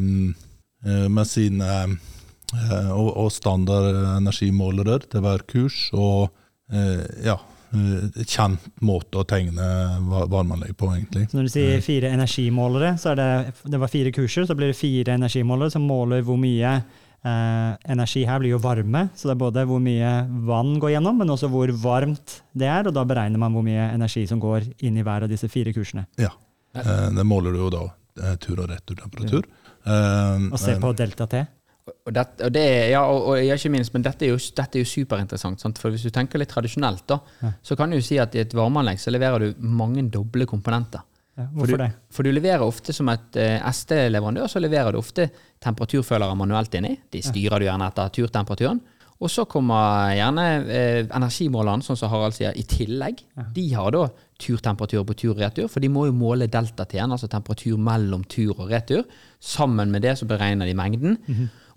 eh, 0.85 1.05
med 1.09 1.29
sine 1.29 1.69
eh, 1.83 2.91
og, 2.95 3.11
og 3.25 3.31
standard 3.33 3.91
energimålere 4.17 5.01
til 5.09 5.25
hver 5.25 5.45
kurs, 5.49 5.87
og 5.93 6.29
eh, 6.73 7.05
ja, 7.25 7.37
eh, 7.37 7.58
kjent 7.71 8.59
måte 8.81 9.19
å 9.21 9.25
tegne 9.27 9.65
va- 10.09 10.25
varmeanlegg 10.29 10.75
på, 10.77 10.89
egentlig. 10.95 11.27
Så 11.31 11.37
når 11.37 11.43
du 11.49 11.53
sier 11.53 11.81
fire 11.85 12.09
energimålere, 12.15 12.95
så 12.99 13.11
er 13.11 13.19
det, 13.19 13.53
det 13.71 13.79
var 13.79 13.87
fire 13.91 14.11
kurser, 14.15 14.45
så 14.49 14.55
blir 14.57 14.71
det 14.71 14.79
fire 14.79 15.13
energimålere 15.19 15.71
som 15.71 15.85
måler 15.87 16.23
hvor 16.25 16.39
mye 16.41 16.71
eh, 16.79 17.71
energi 17.91 18.25
her 18.25 18.39
blir 18.39 18.55
jo 18.55 18.61
varme, 18.63 19.09
så 19.15 19.29
det 19.29 19.35
er 19.35 19.41
både 19.43 19.65
hvor 19.69 19.79
mye 19.83 20.11
vann 20.47 20.77
går 20.81 20.95
gjennom, 20.95 21.17
men 21.21 21.29
også 21.35 21.49
hvor 21.51 21.71
varmt 21.83 22.39
det 22.57 22.67
er, 22.71 22.87
og 22.89 22.93
da 22.97 23.03
beregner 23.05 23.37
man 23.41 23.53
hvor 23.53 23.65
mye 23.65 23.89
energi 23.93 24.25
som 24.29 24.39
går 24.41 24.69
inn 24.87 24.97
i 24.97 25.03
hver 25.05 25.27
av 25.27 25.29
disse 25.31 25.49
fire 25.51 25.73
kursene. 25.75 26.07
Ja. 26.17 26.31
Eh, 26.75 27.09
det 27.15 27.25
måler 27.27 27.53
du 27.53 27.59
jo 27.65 27.69
da 27.73 27.85
eh, 28.23 28.35
tur- 28.41 28.59
og 28.63 28.69
returtemperatur. 28.71 29.45
Eh, 29.85 30.49
Og 30.51 30.59
se 30.59 30.75
på 30.81 30.95
delta 30.97 31.27
T. 31.27 31.45
Og, 31.89 32.13
det, 32.15 32.23
og, 32.45 32.51
det, 32.55 32.63
ja, 32.91 33.01
og, 33.05 33.27
og 33.33 33.51
ikke 33.55 33.71
minst, 33.73 33.93
men 33.93 34.03
dette 34.05 34.25
er 34.27 34.33
jo, 34.33 34.39
dette 34.57 34.79
er 34.79 34.83
jo 34.85 34.89
superinteressant. 34.89 35.61
Sant? 35.61 35.79
For 35.81 35.93
hvis 35.93 36.05
du 36.07 36.11
tenker 36.15 36.41
litt 36.41 36.51
tradisjonelt, 36.53 37.05
da, 37.09 37.19
Ja. 37.43 37.51
så 37.63 37.77
kan 37.79 37.89
du 37.93 37.99
si 38.05 38.17
at 38.21 38.35
i 38.35 38.43
et 38.43 38.53
varmeanlegg 38.57 38.99
så 39.01 39.11
leverer 39.13 39.39
du 39.39 39.63
mange 39.63 40.03
doble 40.11 40.45
komponenter. 40.49 41.01
Ja, 41.39 41.45
For 41.47 41.55
hvorfor 41.61 41.77
du, 41.77 41.83
det? 41.85 41.91
For 42.11 42.27
du 42.27 42.31
leverer 42.35 42.65
ofte 42.67 42.93
som 42.93 43.07
et 43.13 43.37
uh, 43.39 43.69
ST-leverandør, 43.71 44.47
så 44.51 44.59
leverer 44.59 44.91
du 44.91 44.99
ofte 44.99 45.29
temperaturfølere 45.63 46.35
manuelt 46.35 46.73
inni. 46.75 46.97
De 47.13 47.21
styrer 47.23 47.59
du 47.63 47.67
gjerne 47.69 47.87
etter 47.91 48.09
turtemperaturen. 48.19 48.81
Og 49.19 49.27
så 49.27 49.43
kommer 49.51 50.13
gjerne 50.15 50.43
eh, 50.71 51.01
energimålerne, 51.11 51.83
sånn 51.83 51.97
som 51.99 52.07
Harald 52.07 52.37
sier, 52.37 52.53
i 52.55 52.63
tillegg. 52.63 53.19
De 53.51 53.65
har 53.75 53.91
da 53.91 54.05
turtemperatur 54.39 55.03
på 55.09 55.15
tur 55.19 55.33
og 55.33 55.41
retur, 55.43 55.67
for 55.67 55.83
de 55.83 55.89
må 55.91 56.05
jo 56.07 56.13
måle 56.15 56.47
delta-T-en, 56.47 57.11
altså 57.11 57.27
temperatur 57.27 57.75
mellom 57.83 58.23
tur 58.31 58.53
og 58.55 58.69
retur. 58.71 59.03
Sammen 59.43 59.91
med 59.91 60.05
det 60.07 60.13
så 60.21 60.27
beregner 60.29 60.69
de 60.71 60.75
mengden. 60.79 61.17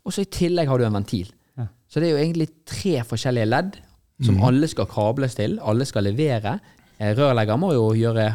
Og 0.07 0.13
så 0.15 0.25
i 0.25 0.31
tillegg 0.35 0.69
har 0.71 0.79
du 0.79 0.85
en 0.89 0.97
ventil. 0.99 1.31
Ja. 1.59 1.69
Så 1.89 2.01
det 2.03 2.09
er 2.11 2.17
jo 2.17 2.23
egentlig 2.25 2.49
tre 2.67 2.97
forskjellige 3.07 3.49
ledd 3.51 3.77
som 4.23 4.39
alle 4.47 4.69
skal 4.71 4.87
kables 4.87 5.35
til, 5.35 5.57
alle 5.63 5.87
skal 5.89 6.05
levere. 6.07 6.57
Eh, 6.99 7.11
Rørlegger 7.19 7.59
må 7.59 7.73
jo 7.75 7.89
gjøre 7.99 8.29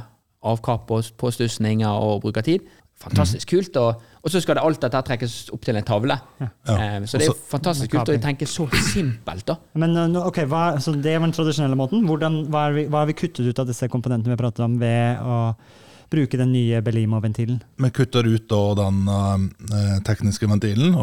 avkapp 0.48 0.92
og 0.92 1.08
påstussninger 1.20 1.88
og 1.88 2.22
bruke 2.26 2.44
tid. 2.44 2.66
Fantastisk 2.98 3.52
kult. 3.52 3.76
Og, 3.78 4.02
og 4.24 4.32
så 4.34 4.42
skal 4.42 4.58
det 4.58 4.64
alt 4.66 4.82
dette 4.82 5.02
trekkes 5.06 5.36
opp 5.54 5.64
til 5.68 5.78
en 5.78 5.86
tavle. 5.86 6.18
Eh, 6.42 7.06
så 7.06 7.20
det 7.22 7.28
er 7.28 7.32
Også- 7.32 7.50
fantastisk 7.52 7.92
kult 7.94 8.10
å 8.10 8.18
tenke 8.24 8.48
så 8.50 8.66
simpelt, 8.92 9.46
da. 9.48 9.56
Men 9.80 9.96
eh, 9.96 10.18
ok, 10.28 10.42
hva, 10.50 10.64
så 10.82 10.96
Det 10.96 11.14
var 11.20 11.28
den 11.28 11.36
tradisjonelle 11.38 11.78
måten. 11.80 12.04
Hvordan, 12.10 12.48
hva, 12.52 12.68
er 12.72 12.78
vi, 12.80 12.86
hva 12.92 13.04
har 13.04 13.12
vi 13.12 13.18
kuttet 13.20 13.48
ut 13.48 13.60
av 13.64 13.68
disse 13.70 13.88
komponentene 13.92 14.34
vi 14.36 14.40
pratet 14.42 14.66
om, 14.66 14.80
ved 14.82 15.22
å 15.22 15.38
bruke 16.10 16.38
den 16.40 16.52
nye 16.54 16.82
Belimo-ventilen? 16.82 17.60
Vi 17.78 17.90
kutter 17.92 18.28
ut 18.28 18.48
da 18.50 18.62
den 18.80 19.00
uh, 19.08 20.00
tekniske 20.08 20.48
ventilen 20.50 20.94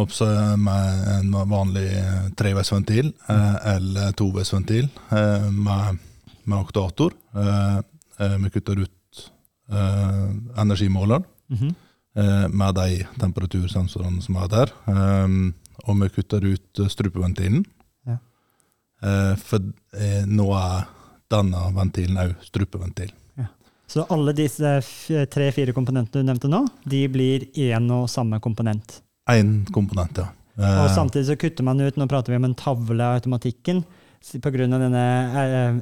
med 0.58 1.08
en 1.18 1.32
vanlig 1.50 1.86
eh, 1.92 2.30
treveisventil 2.38 3.12
uh, 3.28 3.56
eller 3.76 4.12
toveisventil 4.16 4.88
uh, 5.12 5.50
med, 5.50 5.98
med 6.44 6.58
aktuator. 6.58 7.12
Eh, 7.34 8.36
vi 8.44 8.50
kutter 8.50 8.78
ut 8.84 8.90
energimåleren 10.56 11.24
Mhm. 11.48 11.74
eh, 12.16 12.48
med 12.48 12.74
de 12.74 13.06
temperatursensorene 13.20 14.22
som 14.22 14.36
er 14.36 14.48
der. 14.48 14.72
Og 15.88 16.00
vi 16.00 16.08
kutter 16.08 16.44
ut 16.44 16.80
strupeventilen. 16.88 17.64
Ja. 18.06 18.16
For 19.36 19.58
nå 20.26 20.46
er 20.56 20.86
denne 21.30 21.64
ventilen 21.76 22.16
òg 22.22 22.34
strupeventil. 22.46 23.10
Så 23.94 24.02
alle 24.10 24.32
disse 24.34 24.70
tre-fire 25.30 25.74
komponentene 25.76 26.24
du 26.24 26.26
nevnte 26.26 26.48
nå, 26.50 26.64
de 26.90 27.04
blir 27.14 27.44
én 27.54 27.84
og 27.94 28.08
samme 28.10 28.40
komponent. 28.42 28.96
Én 29.30 29.60
komponent, 29.74 30.18
ja. 30.18 30.32
Eh, 30.58 30.80
Og 30.82 30.90
samtidig 30.90 31.28
så 31.28 31.36
kutter 31.38 31.66
man 31.66 31.78
ut, 31.78 31.94
nå 31.98 32.08
prater 32.10 32.34
vi 32.34 32.40
om 32.40 32.48
en 32.48 32.56
tavle 32.58 32.98
av 33.06 33.20
automatikken, 33.20 33.84
pga. 34.24 34.40
på 34.42 34.50
grunn 34.50 34.74
av 34.74 34.82
denne 34.82 35.04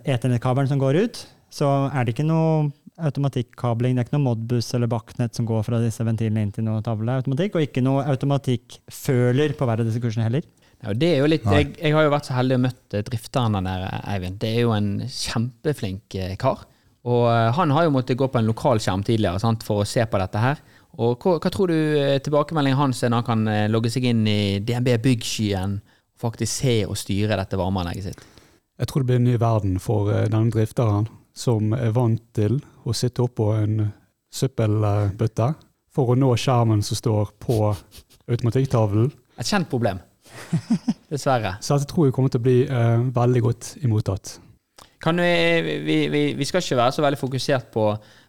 eternettkabelen 0.05 0.69
som 0.69 0.81
går 0.83 1.01
ut, 1.07 1.27
så 1.53 1.91
er 1.93 2.05
det 2.05 2.15
ikke 2.15 2.29
noe 2.29 2.71
automatikkabling, 3.01 3.97
det 3.97 4.03
er 4.03 4.09
ikke 4.09 4.19
noe 4.19 4.27
Modbus 4.27 4.69
eller 4.77 4.91
Bachnet 4.93 5.35
som 5.35 5.47
går 5.49 5.63
fra 5.65 5.81
disse 5.81 6.05
ventilene 6.05 6.45
inn 6.45 6.53
til 6.53 6.67
noe 6.67 6.83
tavleautomatikk, 6.85 7.57
og 7.57 7.65
ikke 7.65 7.85
noe 7.85 8.05
automatikkføler 8.13 9.57
på 9.57 9.69
hver 9.69 9.81
av 9.81 9.89
disse 9.89 10.03
kursene 10.03 10.29
heller. 10.29 10.45
Ja, 10.83 10.93
det 10.99 11.09
er 11.15 11.23
jo 11.23 11.31
litt, 11.31 11.47
jeg, 11.47 11.77
jeg 11.79 11.95
har 11.95 12.05
jo 12.05 12.13
vært 12.13 12.29
så 12.29 12.37
heldig 12.37 12.59
å 12.59 12.63
møte 12.67 13.03
drifteren 13.07 13.57
der, 13.65 13.87
Eivind. 14.11 14.41
Det 14.43 14.51
er 14.51 14.65
jo 14.67 14.75
en 14.75 14.93
kjempeflink 15.07 16.19
eh, 16.19 16.37
kar. 16.37 16.67
Og 17.09 17.25
eh, 17.31 17.49
han 17.57 17.73
har 17.75 17.87
jo 17.87 17.95
måttet 17.97 18.19
gå 18.19 18.29
på 18.31 18.39
en 18.39 18.51
lokalskjerm 18.51 19.03
tidligere 19.07 19.41
sant, 19.43 19.65
for 19.67 19.83
å 19.83 19.89
se 19.89 20.05
på 20.07 20.21
dette 20.23 20.43
her. 20.43 20.61
Og 21.03 21.17
hva, 21.25 21.39
hva 21.41 21.51
tror 21.53 21.73
du 21.73 21.79
eh, 21.99 22.19
tilbakemeldingen 22.23 22.79
hans 22.79 23.03
er 23.03 23.13
når 23.13 23.23
han 23.23 23.31
kan 23.31 23.49
eh, 23.51 23.71
logge 23.73 23.91
seg 23.93 24.07
inn 24.11 24.23
i 24.29 24.61
DNB 24.63 24.95
Byggskyen 25.03 25.81
og 25.81 26.29
faktisk 26.29 26.63
se 26.63 26.77
og 26.87 26.99
styre 27.01 27.39
dette 27.41 27.59
varmeanlegget 27.59 28.11
sitt? 28.11 28.23
Jeg 28.79 28.91
tror 28.91 29.03
det 29.03 29.11
blir 29.11 29.21
en 29.21 29.29
ny 29.31 29.35
verden 29.41 29.75
for 29.83 30.09
denne 30.11 30.51
drifteren, 30.51 31.09
som 31.37 31.75
er 31.77 31.93
vant 31.95 32.23
til 32.37 32.59
å 32.89 32.95
sitte 32.97 33.25
oppå 33.25 33.53
en 33.57 33.91
søppelbøtte 34.33 35.53
for 35.93 36.13
å 36.13 36.17
nå 36.19 36.33
skjermen 36.41 36.81
som 36.85 36.99
står 36.99 37.35
på 37.43 37.59
automatikktavlen. 38.31 39.11
Et 39.39 39.49
kjent 39.49 39.69
problem. 39.71 40.01
Dessverre. 41.13 41.57
Så 41.61 41.77
dette 41.77 41.91
tror 41.93 42.09
jeg 42.09 42.17
kommer 42.17 42.33
til 42.33 42.41
å 42.41 42.47
bli 42.47 42.57
uh, 42.65 43.05
veldig 43.13 43.45
godt 43.45 43.71
imottatt. 43.85 44.39
Kan 45.03 45.19
vi, 45.19 45.99
vi, 46.13 46.23
vi, 46.39 46.47
skal 46.47 46.63
ikke 46.63 46.79
være 46.79 46.95
så 46.95 47.03
veldig 47.03 47.19
fokusert 47.19 47.71
på, 47.75 47.87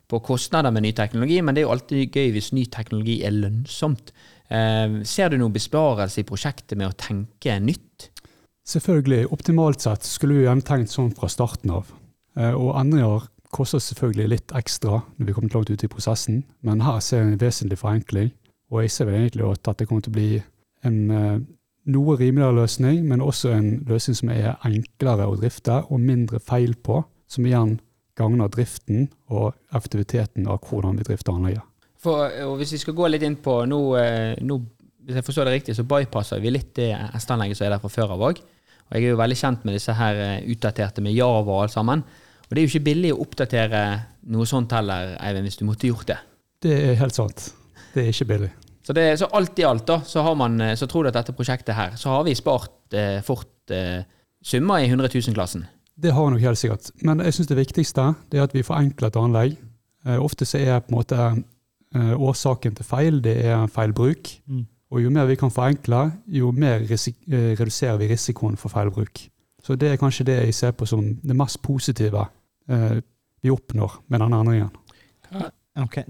på 0.10 0.22
kostnader 0.26 0.74
med 0.74 0.88
ny 0.88 0.94
teknologi, 0.98 1.40
men 1.42 1.54
det 1.54 1.62
er 1.62 1.68
jo 1.68 1.74
alltid 1.76 2.16
gøy 2.18 2.32
hvis 2.34 2.54
ny 2.58 2.66
teknologi 2.74 3.20
er 3.26 3.36
lønnsomt. 3.36 4.14
Eh, 4.50 5.02
ser 5.06 5.30
du 5.30 5.38
noen 5.38 5.54
besparelse 5.54 6.24
i 6.24 6.28
prosjektet 6.28 6.80
med 6.80 6.90
å 6.90 6.98
tenke 6.98 7.60
nytt? 7.62 8.10
Selvfølgelig, 8.68 9.28
optimalt 9.36 9.84
sett 9.84 10.08
skulle 10.08 10.40
vi 10.40 10.48
gjerne 10.48 10.66
tenkt 10.66 10.94
sånn 10.94 11.14
fra 11.16 11.30
starten 11.32 11.74
av. 11.76 11.92
Eh, 12.40 12.54
og 12.56 12.74
endringer 12.80 13.28
koster 13.54 13.82
selvfølgelig 13.84 14.30
litt 14.32 14.54
ekstra 14.58 15.02
når 15.04 15.28
vi 15.28 15.36
kommer 15.36 15.58
langt 15.58 15.70
ut 15.70 15.84
i 15.86 15.92
prosessen, 15.92 16.42
men 16.66 16.82
her 16.82 17.02
ser 17.04 17.22
jeg 17.22 17.34
en 17.34 17.42
vesentlig 17.44 17.78
forenkling. 17.82 18.32
Og 18.74 18.82
jeg 18.82 18.94
ser 18.94 19.10
vel 19.10 19.20
egentlig 19.20 19.46
at 19.52 19.68
dette 19.68 19.86
kommer 19.86 20.06
til 20.06 20.14
å 20.14 20.18
bli 20.18 20.30
en 20.88 21.00
eh, 21.14 21.44
noe 21.92 22.16
rimeligere 22.20 22.56
løsning, 22.62 23.02
men 23.08 23.24
også 23.24 23.52
en 23.56 23.72
løsning 23.88 24.18
som 24.18 24.32
er 24.34 24.54
enklere 24.68 25.28
å 25.28 25.36
drifte 25.40 25.82
og 25.90 26.00
mindre 26.00 26.40
feil 26.44 26.76
på, 26.76 27.02
som 27.28 27.48
igjen 27.48 27.78
gagner 28.18 28.52
driften 28.52 29.08
og 29.34 29.54
effektiviteten 29.74 30.48
av 30.48 30.62
hvordan 30.68 31.00
vi 31.00 31.08
drifter 31.08 31.34
anlegget. 31.34 31.66
For, 32.04 32.28
og 32.46 32.58
hvis 32.60 32.76
vi 32.76 32.82
skal 32.84 32.98
gå 32.98 33.10
litt 33.10 33.24
inn 33.26 33.40
på 33.40 33.64
nå, 33.70 33.82
eh, 34.00 34.40
nå 34.44 34.62
Hvis 35.04 35.18
jeg 35.20 35.26
forstår 35.28 35.50
det 35.50 35.54
riktig, 35.58 35.74
så 35.76 35.84
bypasser 35.84 36.40
vi 36.40 36.52
litt 36.52 36.70
det 36.78 36.94
hesteanlegget 36.96 37.58
som 37.60 37.66
er 37.66 37.74
der 37.74 37.80
fra 37.84 37.90
før 37.92 38.14
av 38.16 38.22
òg. 38.24 38.38
Og 38.88 38.94
jeg 38.96 39.04
er 39.04 39.12
jo 39.12 39.18
veldig 39.20 39.36
kjent 39.36 39.66
med 39.68 39.76
disse 39.76 39.92
her 39.98 40.16
eh, 40.16 40.46
utdaterte 40.54 41.04
med 41.04 41.12
Java 41.12 41.44
og 41.44 41.66
alt 41.66 41.74
sammen. 41.74 42.06
Og 42.48 42.54
det 42.54 42.62
er 42.62 42.64
jo 42.64 42.72
ikke 42.72 42.88
billig 42.88 43.12
å 43.12 43.20
oppdatere 43.26 43.82
noe 44.32 44.48
sånt 44.48 44.72
heller, 44.72 45.18
Eivind, 45.20 45.50
hvis 45.50 45.60
du 45.60 45.66
måtte 45.68 45.92
gjort 45.92 46.08
det. 46.14 46.20
Det 46.64 46.78
er 46.94 46.96
helt 47.02 47.20
sant. 47.20 47.50
Det 47.92 48.06
er 48.06 48.14
ikke 48.16 48.30
billig. 48.32 48.54
Så, 48.84 48.94
det, 48.94 49.06
så 49.20 49.30
alt 49.32 49.60
i 49.60 49.64
alt, 49.64 49.86
da, 49.88 50.02
så, 50.06 50.22
har 50.26 50.36
man, 50.36 50.60
eh, 50.62 50.76
så 50.76 50.88
tror 50.92 51.06
du 51.06 51.12
at 51.12 51.18
dette 51.18 51.36
prosjektet 51.36 51.76
her, 51.78 51.96
så 52.00 52.18
har 52.18 52.26
vi 52.28 52.36
spart 52.36 52.96
eh, 53.00 53.22
fort 53.24 53.72
eh, 53.72 54.04
summer 54.44 54.84
i 54.84 54.90
100 54.90 55.08
000-klassen. 55.14 55.64
Det 55.96 56.12
har 56.12 56.26
vi 56.26 56.34
nok 56.34 56.44
helt 56.44 56.60
sikkert. 56.60 56.90
Men 57.06 57.22
jeg 57.24 57.38
syns 57.38 57.50
det 57.52 57.60
viktigste 57.60 58.10
det 58.32 58.40
er 58.40 58.48
at 58.48 58.56
vi 58.56 58.66
forenkler 58.66 59.12
et 59.12 59.20
anlegg. 59.20 59.58
Eh, 60.06 60.20
ofte 60.20 60.46
så 60.46 60.60
er 60.60 60.84
på 60.84 60.92
en 60.92 60.98
måte 61.00 61.20
eh, 61.96 62.14
årsaken 62.18 62.76
til 62.76 62.88
feil 62.88 63.22
det 63.24 63.38
er 63.46 63.68
feilbruk. 63.72 64.34
Mm. 64.48 64.66
Og 64.94 65.02
jo 65.02 65.10
mer 65.10 65.26
vi 65.26 65.40
kan 65.40 65.54
forenkle, 65.54 66.04
jo 66.28 66.52
mer 66.52 66.84
risik 66.90 67.16
eh, 67.32 67.54
reduserer 67.58 67.98
vi 68.02 68.12
risikoen 68.12 68.60
for 68.60 68.74
feilbruk. 68.74 69.24
Så 69.64 69.78
det 69.80 69.94
er 69.94 70.02
kanskje 70.02 70.28
det 70.28 70.36
jeg 70.42 70.54
ser 70.58 70.74
på 70.76 70.86
som 70.86 71.06
det 71.24 71.36
mest 71.38 71.62
positive 71.64 72.28
eh, 72.70 73.00
vi 73.44 73.52
oppnår 73.52 74.02
med 74.12 74.22
denne 74.22 74.40
endringen. 74.44 74.72
Ok, 75.82 76.04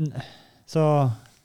Så 0.67 0.83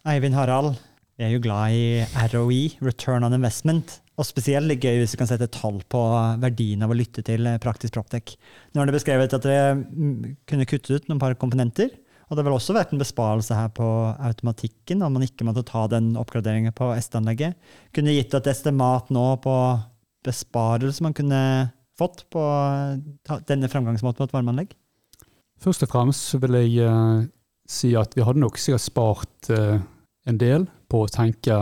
Eivind 0.09 0.35
Harald, 0.35 0.75
vi 1.19 1.27
er 1.27 1.33
jo 1.35 1.41
glad 1.43 1.75
i 1.75 1.87
ROI, 2.31 2.79
Return 2.87 3.27
on 3.27 3.35
Investment. 3.35 3.97
Og 4.19 4.27
spesielt 4.27 4.69
litt 4.71 4.83
gøy 4.83 5.01
hvis 5.01 5.15
du 5.15 5.19
kan 5.19 5.29
sette 5.31 5.49
tall 5.51 5.81
på 5.91 6.01
verdien 6.43 6.83
av 6.83 6.95
å 6.95 6.97
lytte 6.99 7.25
til 7.27 7.47
eh, 7.47 7.59
Praktisk 7.63 7.97
Proptech. 7.97 8.37
Nå 8.71 8.81
har 8.81 8.91
det 8.91 8.95
beskrevet 8.95 9.35
at 9.35 9.47
dere 9.47 9.77
mm, 9.79 10.37
kunne 10.47 10.67
kutte 10.71 10.95
ut 10.95 11.11
noen 11.11 11.21
par 11.23 11.35
komponenter. 11.39 11.91
Og 12.29 12.37
det 12.37 12.43
har 12.43 12.49
vel 12.51 12.59
også 12.59 12.77
vært 12.77 12.95
en 12.95 13.03
besparelse 13.03 13.57
her 13.57 13.71
på 13.75 13.87
automatikken, 14.29 15.03
om 15.03 15.15
man 15.17 15.25
ikke 15.27 15.47
måtte 15.49 15.67
ta 15.67 15.87
den 15.91 16.13
oppgraderingen 16.21 16.75
på 16.77 16.91
SD-anlegget. 16.99 17.59
Kunne 17.97 18.15
gitt 18.15 18.39
et 18.39 18.51
estimat 18.53 19.11
nå 19.15 19.27
på 19.43 19.57
besparelse 20.27 21.03
man 21.07 21.17
kunne 21.19 21.43
fått 21.99 22.29
på 22.31 22.47
eh, 22.47 23.39
denne 23.51 23.71
framgangsmåten 23.71 24.23
på 24.23 24.31
et 24.31 24.39
varmeanlegg? 24.39 24.75
Først 25.59 25.83
og 25.83 25.91
fremst 25.91 26.39
vil 26.39 26.61
jeg 26.61 26.87
uh, 26.87 27.27
si 27.67 27.97
at 27.99 28.13
vi 28.15 28.23
hadde 28.23 28.43
nok 28.45 28.59
sikkert 28.63 28.87
spart 28.87 29.51
uh, 29.51 29.81
en 30.31 30.39
del 30.39 30.69
på 30.89 31.05
å 31.05 31.11
tenke 31.13 31.57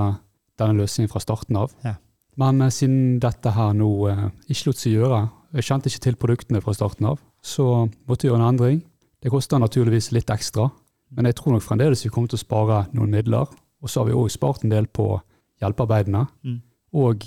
denne 0.57 0.79
løsningen 0.79 1.11
fra 1.13 1.23
starten 1.23 1.59
av. 1.61 1.73
Ja. 1.85 1.97
Men 2.41 2.61
eh, 2.63 2.73
siden 2.73 3.19
dette 3.23 3.53
her 3.57 3.75
nå 3.77 3.91
eh, 4.11 4.27
ikke 4.53 4.71
lot 4.71 4.83
seg 4.83 4.97
gjøre, 4.97 5.23
jeg 5.57 5.69
kjente 5.69 5.91
ikke 5.91 6.05
til 6.05 6.19
produktene 6.21 6.63
fra 6.65 6.75
starten 6.77 7.09
av, 7.13 7.23
så 7.45 7.87
måtte 8.09 8.27
jeg 8.27 8.33
gjøre 8.33 8.43
en 8.43 8.51
endring. 8.51 8.83
Det 9.23 9.33
koster 9.33 9.61
naturligvis 9.63 10.11
litt 10.15 10.31
ekstra, 10.33 10.69
men 11.17 11.29
jeg 11.29 11.39
tror 11.39 11.55
nok 11.55 11.65
fremdeles 11.65 12.05
vi 12.05 12.13
kommer 12.13 12.31
til 12.31 12.41
å 12.41 12.45
spare 12.45 12.83
noen 12.97 13.15
midler. 13.15 13.49
Og 13.81 13.91
så 13.91 14.03
har 14.03 14.11
vi 14.11 14.17
òg 14.17 14.29
spart 14.33 14.65
en 14.65 14.73
del 14.73 14.89
på 14.91 15.09
hjelpearbeidene. 15.63 16.25
Mm. 16.45 16.61
Og 16.99 17.25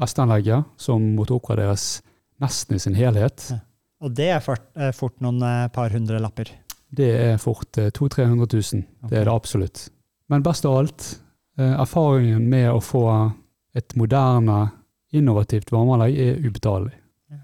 SD-anlegget, 0.00 0.66
som 0.80 1.04
måtte 1.16 1.36
oppgraderes 1.36 2.00
nesten 2.42 2.76
i 2.76 2.82
sin 2.82 2.96
helhet. 2.98 3.44
Ja. 3.52 3.60
Og 4.00 4.14
det 4.16 4.30
er 4.32 4.42
fort, 4.44 4.66
eh, 4.80 4.92
fort 4.96 5.18
noen 5.24 5.44
par 5.72 5.92
hundre 5.92 6.20
lapper. 6.22 6.50
Det 6.90 7.10
er 7.14 7.36
fort 7.40 7.78
eh, 7.78 7.90
200 7.94 8.34
000-300 8.34 8.74
000. 8.74 8.84
Det 9.10 9.18
er 9.20 9.28
det 9.28 9.34
absolutt. 9.34 9.88
Men 10.30 10.44
best 10.46 10.66
av 10.66 10.78
alt, 10.80 11.06
erfaringen 11.60 12.46
med 12.50 12.70
å 12.72 12.80
få 12.84 13.04
et 13.76 13.94
moderne, 13.98 14.70
innovativt 15.14 15.70
varmeanlegg 15.74 16.18
er 16.22 16.40
ubetalelig. 16.46 16.96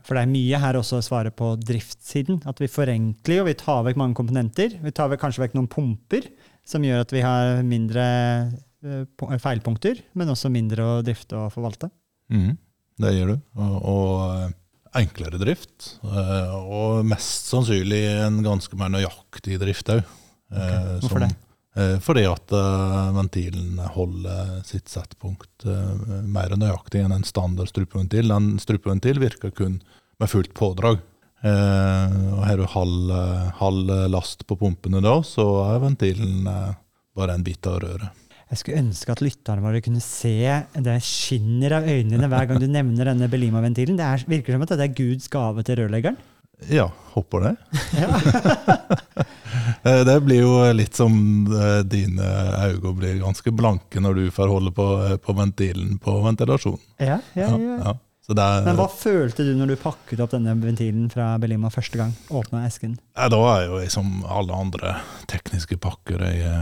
For 0.06 0.18
det 0.18 0.24
er 0.24 0.30
mye 0.32 0.58
her 0.58 0.76
også 0.80 0.98
å 0.98 1.04
svare 1.04 1.30
på 1.34 1.52
driftssiden. 1.62 2.40
At 2.50 2.58
vi 2.62 2.66
forenkler 2.70 3.42
og 3.42 3.46
vi 3.50 3.54
tar 3.58 3.84
vekk 3.86 3.98
mange 4.00 4.18
komponenter. 4.18 4.74
Vi 4.82 4.92
tar 4.94 5.10
vekk, 5.12 5.20
kanskje 5.22 5.44
vekk 5.44 5.54
noen 5.54 5.68
pumper, 5.70 6.26
som 6.66 6.82
gjør 6.82 7.04
at 7.04 7.14
vi 7.14 7.22
har 7.22 7.60
mindre 7.66 8.04
eh, 8.82 9.38
feilpunkter, 9.42 10.02
men 10.18 10.32
også 10.34 10.50
mindre 10.50 10.82
å 10.82 10.96
drifte 11.06 11.38
og 11.38 11.52
forvalte. 11.54 11.90
Mm, 12.34 12.56
det 13.02 13.14
gjør 13.14 13.34
du. 13.34 13.36
Og, 13.62 13.76
og 13.94 14.10
eh, 14.40 14.54
enklere 15.02 15.38
drift. 15.42 15.92
eh, 16.02 16.54
Og 16.58 17.06
mest 17.06 17.50
sannsynlig 17.52 18.02
en 18.26 18.42
ganske 18.46 18.78
mer 18.78 18.90
nøyaktig 18.94 19.60
drift 19.62 19.94
òg. 19.94 20.02
Hvorfor 20.50 21.22
det? 21.26 21.32
Fordi 21.76 22.22
at 22.24 22.52
eh, 22.56 23.08
ventilen 23.12 23.80
holder 23.92 24.62
sitt 24.64 24.88
settpunkt 24.88 25.66
eh, 25.68 26.22
mer 26.24 26.54
nøyaktig 26.56 27.02
enn 27.04 27.12
en 27.12 27.26
standard 27.28 27.68
strupeventil. 27.68 28.32
En 28.32 28.54
strupeventil 28.62 29.20
virker 29.20 29.52
kun 29.52 29.76
med 30.16 30.32
fullt 30.32 30.54
pådrag. 30.56 31.02
Eh, 31.44 32.14
og 32.32 32.44
Har 32.46 32.56
du 32.56 32.64
halv, 32.72 33.10
eh, 33.12 33.48
halv 33.60 33.90
last 34.10 34.46
på 34.48 34.56
pumpene 34.56 35.02
da, 35.04 35.18
så 35.20 35.44
er 35.66 35.82
ventilen 35.84 36.46
eh, 36.48 36.78
bare 37.16 37.36
en 37.36 37.44
bit 37.44 37.68
av 37.68 37.82
røret. 37.84 38.22
Jeg 38.46 38.60
skulle 38.60 38.78
ønske 38.78 39.10
at 39.10 39.20
lytterne 39.24 39.64
våre 39.64 39.82
kunne 39.82 40.00
se 40.00 40.38
det 40.78 40.96
skinner 41.02 41.80
av 41.80 41.88
øynene 41.90 42.28
hver 42.30 42.46
gang 42.46 42.60
du 42.62 42.68
nevner 42.70 43.10
denne 43.10 43.28
Belima-ventilen. 43.28 43.98
Det 43.98 44.06
er, 44.06 44.22
virker 44.30 44.54
som 44.54 44.62
at 44.62 44.74
det 44.78 44.84
er 44.86 44.98
Guds 45.00 45.26
gave 45.32 45.64
til 45.66 45.80
rørleggeren. 45.80 46.18
Ja, 46.68 46.90
håper 47.12 47.40
det. 47.40 47.56
Eh, 49.82 50.04
Det 50.04 50.20
blir 50.20 50.40
jo 50.42 50.72
litt 50.74 50.94
som 50.98 51.12
eh, 51.52 51.80
dine 51.86 52.26
øyne 52.66 52.92
blir 52.98 53.20
ganske 53.22 53.50
blanke 53.54 54.00
når 54.02 54.14
du 54.18 54.24
får 54.34 54.50
holde 54.50 54.72
på, 54.74 54.86
eh, 55.06 55.16
på 55.22 55.34
ventilen 55.36 55.98
på 56.02 56.14
ventilasjonen. 56.24 56.80
Ja, 57.02 57.18
ja, 57.38 57.48
ja. 57.54 57.76
ja. 57.84 57.94
Er, 58.28 58.64
Men 58.66 58.74
hva 58.78 58.88
følte 58.90 59.44
du 59.46 59.52
når 59.54 59.70
du 59.70 59.76
pakket 59.78 60.18
opp 60.24 60.32
denne 60.34 60.56
ventilen 60.58 61.06
fra 61.12 61.36
Belima 61.38 61.70
første 61.70 61.98
gang? 62.00 62.14
Åpna 62.34 62.64
esken? 62.66 62.96
Ja, 63.14 63.28
da 63.30 63.38
er 63.52 63.68
jo 63.68 63.78
jeg 63.78 63.92
som 63.94 64.24
alle 64.26 64.56
andre 64.58 64.96
tekniske 65.30 65.78
pakker 65.82 66.24
jeg 66.26 66.56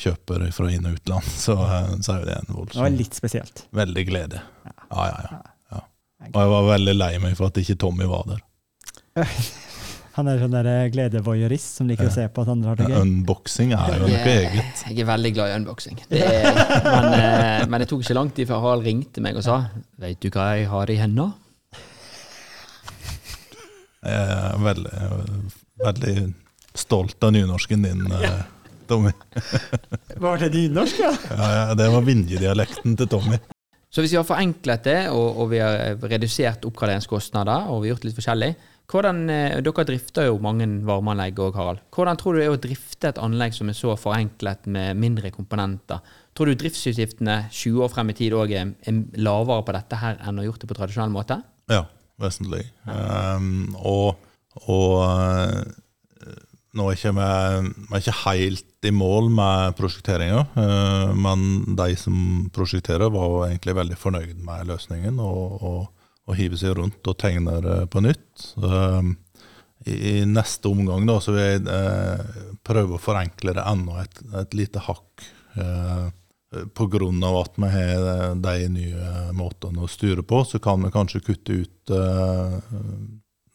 kjøper 0.00 0.46
fra 0.56 0.70
inn- 0.72 0.88
og 0.88 0.96
utland, 0.96 1.28
så, 1.44 1.58
så 2.00 2.14
er 2.16 2.22
jo 2.22 2.30
det 2.30 2.38
en 2.38 2.54
voldsom 2.56 2.78
Det 2.80 2.86
var 2.88 2.96
litt 2.96 3.18
spesielt. 3.20 3.66
Veldig 3.76 4.06
glede. 4.08 4.40
Ja, 4.64 4.78
ja, 4.88 5.26
ja, 5.28 5.42
ja. 5.76 5.84
Og 6.30 6.40
jeg 6.40 6.54
var 6.56 6.70
veldig 6.72 6.96
lei 6.96 7.12
meg 7.26 7.36
for 7.36 7.52
at 7.52 7.60
ikke 7.60 7.76
Tommy 7.84 8.08
var 8.08 8.24
der. 8.32 8.40
Han 10.12 10.28
er 10.28 10.42
sånn 10.42 10.52
der 10.52 10.68
gledevoyeurist 10.92 11.78
som 11.78 11.88
liker 11.88 12.10
å 12.10 12.12
se 12.12 12.26
på 12.28 12.42
at 12.44 12.50
andre 12.52 12.68
har 12.68 12.80
det 12.80 12.88
gøy. 12.90 12.96
Unboxing 13.00 13.70
er 13.72 13.94
jo 13.94 14.08
noe 14.10 14.18
eget. 14.28 14.82
jeg 14.90 15.04
er 15.04 15.08
veldig 15.08 15.30
glad 15.38 15.52
i 15.52 15.54
unboxing. 15.56 16.02
Det 16.10 16.20
er, 16.20 16.48
men, 16.84 17.06
eh, 17.16 17.62
men 17.64 17.80
det 17.80 17.88
tok 17.88 18.04
ikke 18.04 18.16
lang 18.18 18.32
tid 18.36 18.50
før 18.50 18.60
Harald 18.66 18.84
ringte 18.84 19.24
meg 19.24 19.38
og 19.40 19.46
sa 19.46 19.62
Veit 20.02 20.20
du 20.20 20.28
hva 20.34 20.50
jeg 20.58 20.68
har 20.68 20.92
i 20.92 20.98
henda? 21.00 21.30
Jeg 24.02 24.18
er 24.18 24.60
veldig, 24.66 25.08
veldig 25.80 26.14
stolt 26.76 27.24
av 27.24 27.32
nynorsken 27.32 27.86
din, 27.86 28.04
eh, 28.18 28.42
Tommy. 28.90 29.14
Var 30.26 30.44
det 30.44 30.50
nynorsk, 30.58 31.00
ja? 31.00 31.12
Ja, 31.30 31.48
ja, 31.56 31.64
det 31.78 31.88
var 31.94 32.04
Vinje-dialekten 32.04 32.98
til 33.00 33.08
Tommy. 33.08 33.38
Så 33.92 34.00
hvis 34.02 34.12
vi 34.12 34.18
har 34.18 34.28
forenklet 34.28 34.84
det, 34.88 34.98
og, 35.12 35.40
og 35.40 35.50
vi 35.52 35.60
har 35.60 35.96
redusert 36.10 36.64
oppgraderingskostnader, 36.68 37.68
og 37.72 37.80
vi 37.82 37.88
har 37.88 37.94
gjort 37.94 38.06
litt 38.08 38.18
forskjellig 38.18 38.50
hvordan, 38.90 39.22
eh, 39.30 39.60
Dere 39.64 39.84
drifter 39.88 40.26
jo 40.28 40.40
mange 40.42 40.66
varmeanlegg 40.88 41.38
òg, 41.38 41.54
Harald. 41.56 41.84
Hvordan 41.94 42.18
tror 42.20 42.34
du 42.34 42.40
det 42.40 42.48
er 42.48 42.56
å 42.56 42.60
drifte 42.60 43.12
et 43.12 43.20
anlegg 43.22 43.54
som 43.56 43.68
er 43.68 43.78
så 43.78 43.94
forenklet 43.96 44.66
med 44.66 44.98
mindre 45.00 45.30
komponenter? 45.30 46.02
Tror 46.34 46.48
du 46.48 46.56
driftsutgiftene 46.56 47.48
20 47.50 47.84
år 47.84 47.92
frem 47.92 48.10
i 48.10 48.18
tid 48.18 48.36
òg 48.36 48.52
er, 48.56 48.74
er 48.88 49.00
lavere 49.20 49.64
på 49.64 49.76
dette 49.76 49.96
her 50.00 50.20
enn 50.20 50.38
å 50.38 50.44
ha 50.44 50.50
gjort 50.50 50.64
det 50.64 50.68
på 50.68 50.76
tradisjonell 50.80 51.12
måte? 51.12 51.42
Ja, 51.72 51.86
vesentlig. 52.20 52.66
Um, 52.84 53.76
og 53.80 54.16
og 54.60 54.98
eh, 55.06 56.34
nå 56.76 56.88
er 56.88 56.98
ikke 56.98 57.14
vi 57.16 57.30
vi 57.88 57.96
er 57.96 58.02
ikke 58.02 58.18
helt 58.24 58.88
i 58.88 58.92
mål 58.92 59.30
med 59.32 59.76
prosjekteringa, 59.78 60.44
eh, 60.58 61.10
men 61.14 61.76
de 61.78 61.96
som 61.96 62.16
prosjekterer, 62.54 63.12
var 63.14 63.48
egentlig 63.48 63.76
veldig 63.78 63.98
fornøyd 63.98 64.38
med 64.44 64.68
løsningen 64.72 65.20
og, 65.22 65.62
og, 65.62 65.82
og 66.28 66.38
hiver 66.38 66.60
seg 66.60 66.76
rundt 66.78 67.08
og 67.08 67.18
tegner 67.18 67.68
eh, 67.74 67.84
på 67.90 68.02
nytt. 68.04 68.52
Um, 68.56 69.16
i, 69.84 70.22
neste 70.26 70.70
omgang 70.70 71.06
da, 71.08 71.18
så 71.20 71.34
vil 71.34 71.42
jeg 71.42 71.62
eh, 71.66 72.42
prøve 72.62 72.96
å 72.96 73.02
forenkle 73.02 73.54
det 73.56 73.64
enda 73.66 74.04
et, 74.04 74.20
et 74.42 74.58
lite 74.58 74.82
hakk. 74.86 75.30
Pga. 75.52 76.86
grunn 76.92 77.24
av 77.24 77.38
at 77.40 77.58
vi 77.58 77.70
har 77.72 78.06
eh, 78.12 78.34
de 78.44 78.68
nye 78.76 79.12
måtene 79.36 79.82
å 79.82 79.90
styre 79.90 80.22
på, 80.22 80.44
så 80.46 80.60
kan 80.62 80.84
vi 80.84 80.92
kanskje 80.94 81.24
kutte 81.26 81.58
ut 81.64 81.94
eh, 81.96 82.58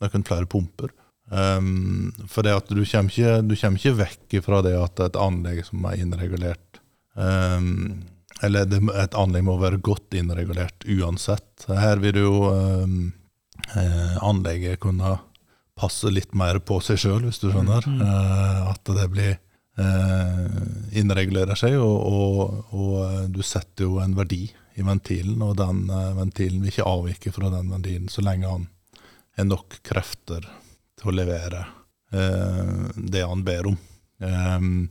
noen 0.04 0.28
flere 0.28 0.50
pumper. 0.50 0.94
Um, 1.28 2.14
for 2.32 2.48
det 2.48 2.54
at 2.56 2.70
du 2.72 2.80
kommer, 2.86 3.12
ikke, 3.12 3.42
du 3.44 3.56
kommer 3.60 3.82
ikke 3.82 3.98
vekk 4.00 4.36
fra 4.46 4.62
det 4.64 4.78
at 4.80 5.02
et 5.04 5.18
anlegg 5.20 5.66
som 5.68 5.84
er 5.90 6.00
innregulert 6.00 6.80
um, 7.20 8.06
Eller 8.46 8.68
det, 8.70 8.82
et 8.94 9.18
anlegg 9.18 9.46
må 9.48 9.58
være 9.62 9.82
godt 9.82 10.14
innregulert 10.18 10.86
uansett. 10.86 11.66
Her 11.68 12.02
vil 12.04 12.20
jo 12.22 12.34
um, 12.52 13.00
eh, 13.74 14.18
anlegget 14.22 14.82
kunne 14.84 15.18
passe 15.78 16.10
litt 16.14 16.34
mer 16.38 16.60
på 16.66 16.80
seg 16.86 17.02
sjøl, 17.02 17.26
hvis 17.26 17.42
du 17.42 17.50
skjønner. 17.50 17.86
Eh, 17.86 18.62
at 18.70 18.94
det 18.98 19.08
blir 19.14 19.34
eh, 19.34 20.46
innregulerer 20.98 21.58
seg, 21.58 21.78
og, 21.82 21.98
og, 21.98 22.72
og 22.74 22.96
eh, 23.08 23.26
du 23.34 23.42
setter 23.46 23.88
jo 23.88 24.00
en 24.04 24.16
verdi 24.18 24.46
i 24.78 24.86
ventilen, 24.86 25.42
og 25.42 25.58
den 25.58 25.86
eh, 25.90 26.14
ventilen 26.18 26.62
vil 26.62 26.74
ikke 26.74 26.90
avvike 26.90 27.34
fra 27.34 27.52
den 27.54 27.72
ventilen 27.74 28.10
så 28.14 28.26
lenge 28.26 28.54
han 28.54 28.68
er 29.38 29.50
nok 29.50 29.80
krefter 29.86 30.46
til 30.98 31.12
å 31.12 31.16
levere 31.16 31.64
eh, 32.14 32.88
det 32.98 33.26
han 33.26 33.44
ber 33.46 33.72
om. 33.72 33.78
Ehm, 34.26 34.88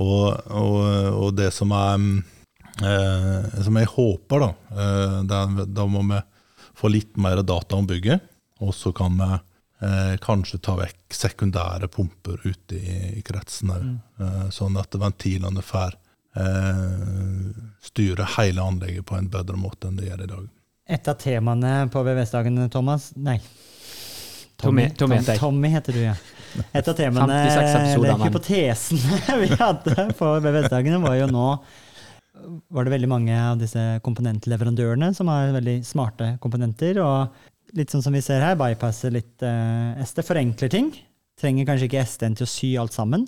og, 0.00 0.46
og, 0.48 0.76
og 1.12 1.34
det 1.36 1.50
som 1.52 1.72
er 1.76 1.98
eh, 2.84 3.62
Som 3.64 3.76
jeg 3.80 3.86
håper, 3.92 4.40
da 4.44 4.50
eh, 4.84 5.64
Da 5.66 5.86
må 5.86 6.02
vi 6.10 6.20
få 6.80 6.88
litt 6.88 7.16
mer 7.20 7.42
data 7.44 7.76
om 7.76 7.86
bygget, 7.86 8.22
og 8.64 8.72
så 8.74 8.92
kan 8.96 9.16
vi 9.20 9.26
eh, 9.34 10.14
kanskje 10.22 10.60
ta 10.64 10.76
vekk 10.78 11.12
sekundære 11.12 11.88
pumper 11.92 12.40
ute 12.46 12.78
i, 12.78 12.94
i 13.18 13.22
kretsen 13.26 13.72
òg, 13.74 13.82
eh, 14.22 14.46
sånn 14.54 14.78
at 14.80 14.96
ventilene 14.96 15.60
får 15.64 15.98
eh, 16.40 17.50
styre 17.84 18.24
hele 18.38 18.64
anlegget 18.64 19.04
på 19.10 19.18
en 19.18 19.28
bedre 19.32 19.58
måte 19.60 19.90
enn 19.90 19.98
det 20.00 20.08
gjør 20.08 20.24
i 20.24 20.30
dag. 20.30 20.46
Et 20.90 21.08
av 21.12 21.18
temaene 21.20 21.74
på 21.92 22.00
VVS-dagen, 22.06 22.56
Thomas 22.72 23.10
Nei. 23.16 23.36
Tommy- 24.60 24.88
Tommy 24.96 25.16
heter 25.20 25.32
jeg. 25.36 25.40
Tommy 25.40 25.68
heter 25.72 25.92
du, 25.96 26.00
ja. 26.02 26.16
Et 26.76 26.88
av 26.88 26.96
temaene, 27.02 27.36
eller 27.94 28.24
hypotesene 28.24 29.36
vi 29.44 29.52
hadde 29.60 30.08
på 30.18 30.32
VVS-dagene, 30.46 30.98
var 31.04 31.20
jo 31.20 31.28
nå 31.30 31.46
var 32.68 32.86
det 32.86 32.94
veldig 32.94 33.10
mange 33.10 33.36
av 33.36 33.60
disse 33.60 33.82
komponentleverandørene 34.06 35.12
som 35.16 35.30
har 35.32 35.54
veldig 35.56 35.80
smarte 35.86 36.34
komponenter. 36.42 37.00
Og 37.04 37.76
litt 37.76 37.92
sånn 37.92 38.04
som 38.04 38.16
vi 38.16 38.22
ser 38.24 38.42
her, 38.44 38.58
bypasser 38.60 39.14
litt 39.14 39.44
uh, 39.46 39.96
SD, 40.04 40.24
forenkler 40.26 40.72
ting. 40.72 40.90
Trenger 41.40 41.64
kanskje 41.64 41.86
ikke 41.88 42.02
SD-en 42.04 42.34
til 42.36 42.44
å 42.44 42.50
sy 42.50 42.70
alt 42.76 42.92
sammen. 42.92 43.22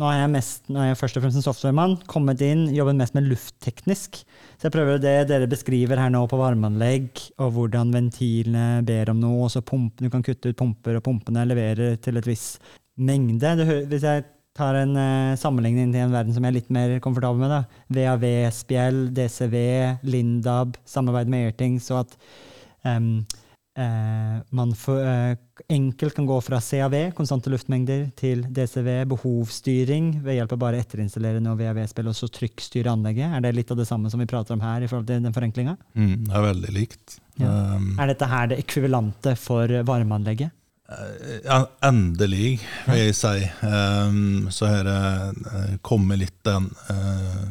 Nå 0.00 0.08
er 0.08 0.22
jeg, 0.22 0.30
mest, 0.32 0.62
nå 0.72 0.80
er 0.80 0.90
jeg 0.90 1.00
først 1.02 1.18
og 1.18 1.24
fremst 1.24 1.40
en 1.40 1.44
softwaremann, 1.44 1.98
kommet 2.08 2.40
inn, 2.46 2.64
jobber 2.72 2.96
mest 2.96 3.16
med 3.18 3.28
luftteknisk. 3.28 4.22
Så 4.56 4.68
jeg 4.68 4.74
prøver 4.74 5.02
det 5.02 5.16
dere 5.28 5.50
beskriver 5.50 6.00
her 6.00 6.14
nå 6.14 6.22
på 6.30 6.38
varmeanlegg, 6.40 7.20
og 7.44 7.52
hvordan 7.58 7.92
ventilene 7.92 8.80
ber 8.88 9.12
om 9.12 9.20
noe, 9.20 9.44
og 9.44 9.52
så 9.52 9.60
pump, 9.60 10.00
du 10.00 10.08
kan 10.12 10.24
kutte 10.24 10.54
ut 10.54 10.58
pumper, 10.58 10.96
og 10.96 11.04
pumpene 11.10 11.44
leverer 11.50 12.00
til 12.00 12.20
et 12.20 12.30
viss 12.30 12.54
mengde. 12.96 13.52
Det, 13.60 13.68
hvis 13.92 14.08
jeg 14.08 14.24
tar 14.58 14.78
en 14.82 14.94
eh, 14.98 15.38
sammenligning 15.38 15.92
til 15.94 16.04
en 16.04 16.14
verden 16.14 16.34
som 16.34 16.44
jeg 16.44 16.52
er 16.52 16.58
litt 16.58 16.70
mer 16.74 16.96
komfortabel 17.04 17.42
med, 17.42 17.54
da. 17.54 17.82
VAV-spjell, 17.94 19.08
DCV, 19.14 19.58
Lindab, 20.08 20.78
samarbeid 20.88 21.30
med 21.32 21.48
Airtings, 21.48 21.90
og 21.94 22.04
at 22.04 22.16
um, 22.84 23.12
eh, 23.78 24.34
man 24.58 24.74
for, 24.78 25.02
eh, 25.04 25.36
enkelt 25.70 26.16
kan 26.16 26.26
gå 26.28 26.40
fra 26.44 26.60
CAV, 26.64 26.96
konstante 27.16 27.52
luftmengder, 27.52 28.08
til 28.18 28.42
DCV, 28.54 28.90
behovsstyring, 29.14 30.10
ved 30.26 30.40
hjelp 30.40 30.56
av 30.56 30.62
bare 30.66 30.82
etterinstallere 30.82 31.42
noe 31.44 31.58
VAV-spill, 31.60 32.10
og 32.10 32.18
så 32.18 32.30
trykkstyre 32.32 32.92
anlegget. 32.92 33.30
Er 33.30 33.46
det 33.46 33.54
litt 33.56 33.74
av 33.74 33.80
det 33.80 33.88
samme 33.90 34.10
som 34.12 34.22
vi 34.22 34.30
prater 34.30 34.58
om 34.58 34.64
her 34.64 34.82
i 34.82 34.90
forhold 34.90 35.08
til 35.10 35.22
den 35.22 35.36
forenklinga? 35.36 35.78
Mm, 35.94 36.16
det 36.26 36.34
er 36.34 36.48
veldig 36.50 36.76
likt. 36.76 37.18
Ja. 37.38 37.54
Um, 37.76 37.92
Er 38.02 38.10
dette 38.10 38.26
her 38.26 38.50
det 38.50 38.62
ekvivalente 38.64 39.36
for 39.38 39.70
varmeanlegget? 39.86 40.54
Ja, 41.44 41.58
endelig, 41.84 42.60
vil 42.86 43.00
jeg 43.02 43.16
si. 43.16 43.42
Um, 43.60 44.46
så 44.50 44.70
har 44.70 44.86
det 44.88 45.00
eh, 45.52 45.74
kommet 45.84 46.22
litt 46.22 46.38
den 46.48 46.70
eh, 46.94 47.42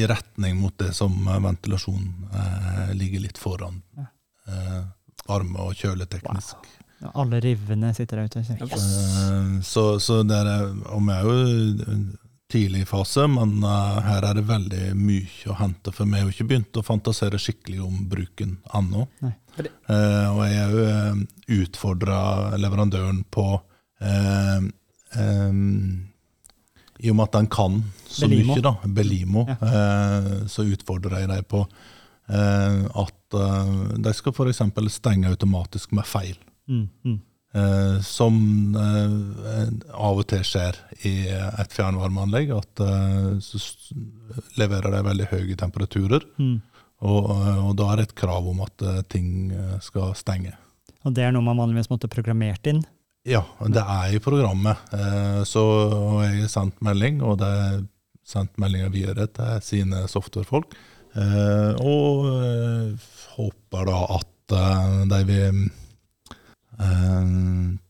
i 0.00 0.06
retning 0.08 0.56
mot 0.56 0.72
det 0.80 0.94
som 0.96 1.12
eh, 1.28 1.40
ventilasjon 1.44 2.06
ligger 2.96 3.26
litt 3.26 3.38
foran. 3.38 3.82
Eh, 4.48 4.78
varme- 5.28 5.66
og 5.68 5.74
kjøleteknisk. 5.76 6.56
Alle 7.14 7.38
rivene 7.44 7.92
sitter 7.94 8.22
der 8.22 8.30
ute. 8.32 8.40
Yes! 8.40 8.86
Eh, 9.28 9.60
så, 9.62 9.84
så 10.02 10.22
det 10.26 10.38
er, 10.40 10.72
og 10.88 11.04
vi 11.04 11.14
er 11.14 11.28
jo 11.28 11.36
tidlig 12.52 12.86
fase, 12.88 13.26
men 13.28 13.58
uh, 13.64 13.98
her 14.06 14.24
er 14.24 14.38
det 14.38 14.46
veldig 14.48 14.84
mye 14.96 15.50
å 15.52 15.56
hente. 15.58 15.92
For 15.92 16.08
vi 16.08 16.16
har 16.16 16.24
jo 16.28 16.32
ikke 16.32 16.46
begynt 16.48 16.78
å 16.80 16.84
fantasere 16.86 17.36
skikkelig 17.40 17.82
om 17.84 18.04
bruken 18.08 18.56
ennå. 18.74 19.06
Det- 19.22 19.34
Eh, 19.90 20.28
og 20.30 20.44
jeg 20.46 20.58
har 20.62 20.70
jo 20.70 20.82
uh, 20.86 21.16
utfordra 21.64 22.18
leverandøren 22.62 23.24
på 23.34 23.44
uh, 23.58 24.60
um, 25.18 26.04
I 27.00 27.10
og 27.10 27.16
med 27.18 27.24
at 27.24 27.32
den 27.32 27.48
kan 27.50 27.80
så 28.06 28.28
Belimo. 28.28 28.54
mye, 28.54 28.62
da, 28.62 28.72
Belimo, 28.86 29.44
Ja. 29.48 29.56
eh, 29.66 30.46
så 30.46 30.62
utfordrer 30.62 31.18
jeg 31.24 31.28
dem 31.32 31.44
på 31.50 31.64
eh, 32.28 32.84
at 33.02 33.34
eh, 33.34 33.72
de 33.98 34.12
skal 34.14 34.32
f.eks. 34.36 34.62
stenge 34.94 35.26
automatisk 35.32 35.90
med 35.92 36.06
feil. 36.06 36.36
Mm, 36.68 36.88
mm. 37.04 37.18
Eh, 37.56 38.00
som 38.04 38.34
eh, 38.76 39.68
av 39.96 40.18
og 40.20 40.26
til 40.28 40.42
skjer 40.44 40.76
i 41.08 41.14
et 41.32 41.72
fjernvarmeanlegg, 41.72 42.52
at 42.52 42.82
eh, 42.84 43.30
så 43.40 43.60
leverer 44.60 44.92
de 44.92 45.00
veldig 45.06 45.28
høye 45.30 45.56
temperaturer. 45.56 46.26
Mm. 46.36 46.58
Og, 47.08 47.30
og 47.30 47.72
da 47.78 47.92
er 47.92 48.00
det 48.00 48.08
et 48.08 48.18
krav 48.18 48.46
om 48.50 48.60
at 48.64 48.82
ting 49.06 49.52
skal 49.78 50.16
stenge. 50.18 50.50
Og 51.06 51.14
det 51.14 51.22
er 51.22 51.30
noe 51.30 51.46
man 51.46 51.60
vanligvis 51.60 51.92
måtte 51.92 52.10
programmert 52.10 52.66
inn. 52.66 52.82
Ja, 53.28 53.44
det 53.70 53.84
er 53.84 54.16
i 54.16 54.20
programmet. 54.22 54.82
Eh, 54.92 55.40
så 55.46 55.62
jeg 56.26 56.42
har 56.42 56.52
sendt 56.52 56.82
melding, 56.84 57.22
og 57.22 57.38
det 57.40 57.48
er 57.54 57.80
sendt 58.28 58.58
meldinger 58.60 58.90
videre 58.92 59.28
til 59.30 59.62
sine 59.64 60.04
softwarefolk. 60.10 60.74
Eh, 61.14 61.78
og 61.80 62.98
håper 63.38 63.88
da 63.88 64.02
at 64.18 64.34
de 65.08 65.22
vil 65.28 65.62
eh, 66.80 67.32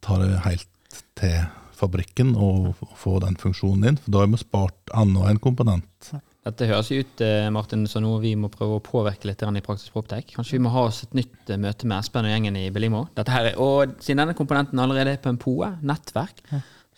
ta 0.05 0.19
det 0.23 0.43
helt 0.47 1.03
til 1.19 1.39
fabrikken 1.79 2.35
og 2.35 2.73
få 2.99 3.19
den 3.23 3.37
funksjonen 3.39 3.93
inn. 3.93 4.01
For 4.03 4.15
da 4.15 4.25
har 4.25 4.33
vi 4.33 4.41
spart 4.41 4.97
en 4.99 5.39
komponent. 5.43 6.11
Dette 6.49 6.69
høres 6.71 6.89
ut 6.95 7.21
eh, 7.25 7.49
Martin, 7.53 7.85
som 7.91 8.05
noe 8.05 8.21
vi 8.23 8.33
må 8.39 8.49
prøve 8.53 8.79
å 8.79 8.85
påvirke 8.85 9.29
litt 9.29 9.43
i 9.43 9.63
Praktisk 9.65 9.93
Proptech. 9.93 10.31
Kanskje 10.33 10.57
vi 10.57 10.63
må 10.65 10.73
ha 10.73 10.87
oss 10.89 11.03
et 11.05 11.17
nytt 11.19 11.51
eh, 11.53 11.61
møte 11.61 11.89
med 11.89 11.99
Espen 12.01 12.29
og 12.29 12.33
gjengen 12.33 12.57
i 12.57 12.69
Belimo. 12.75 13.05
Dette 13.19 13.35
her, 13.35 13.51
er- 13.51 13.61
og 13.61 13.99
siden 14.01 14.23
denne 14.23 14.37
komponenten 14.39 14.81
allerede 14.81 15.13
er 15.13 15.21
på 15.23 15.33
en 15.33 15.41
POE, 15.41 15.75
nettverk, 15.85 16.41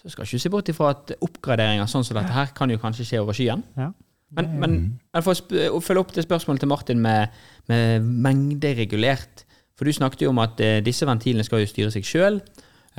så 0.00 0.12
skal 0.12 0.28
ikke 0.28 0.42
se 0.44 0.52
bort 0.52 0.70
ifra 0.72 0.92
at 0.94 1.12
oppgraderinger 1.18 1.90
sånn 1.90 2.06
som 2.06 2.20
dette 2.20 2.36
her 2.36 2.54
kan 2.56 2.70
jo 2.72 2.78
kanskje 2.80 3.08
skje 3.08 3.24
over 3.24 3.36
skyen. 3.36 3.64
Ja. 3.80 3.90
Men, 4.38 4.52
men, 4.62 4.74
men 5.10 5.24
for 5.26 5.34
å 5.34 5.62
å 5.74 5.82
følge 5.82 6.04
opp 6.04 6.12
det 6.14 6.22
spørsmålet 6.22 6.62
til 6.62 6.70
Martin 6.70 7.00
med, 7.02 7.34
med 7.70 8.06
mengderegulert. 8.28 9.42
For 9.80 9.88
du 9.88 9.96
snakket 9.96 10.26
jo 10.26 10.34
om 10.34 10.42
at 10.44 10.60
eh, 10.60 10.82
disse 10.84 11.08
ventilene 11.08 11.46
skal 11.46 11.64
jo 11.64 11.70
styre 11.70 11.92
seg 11.94 12.04
sjøl. 12.04 12.42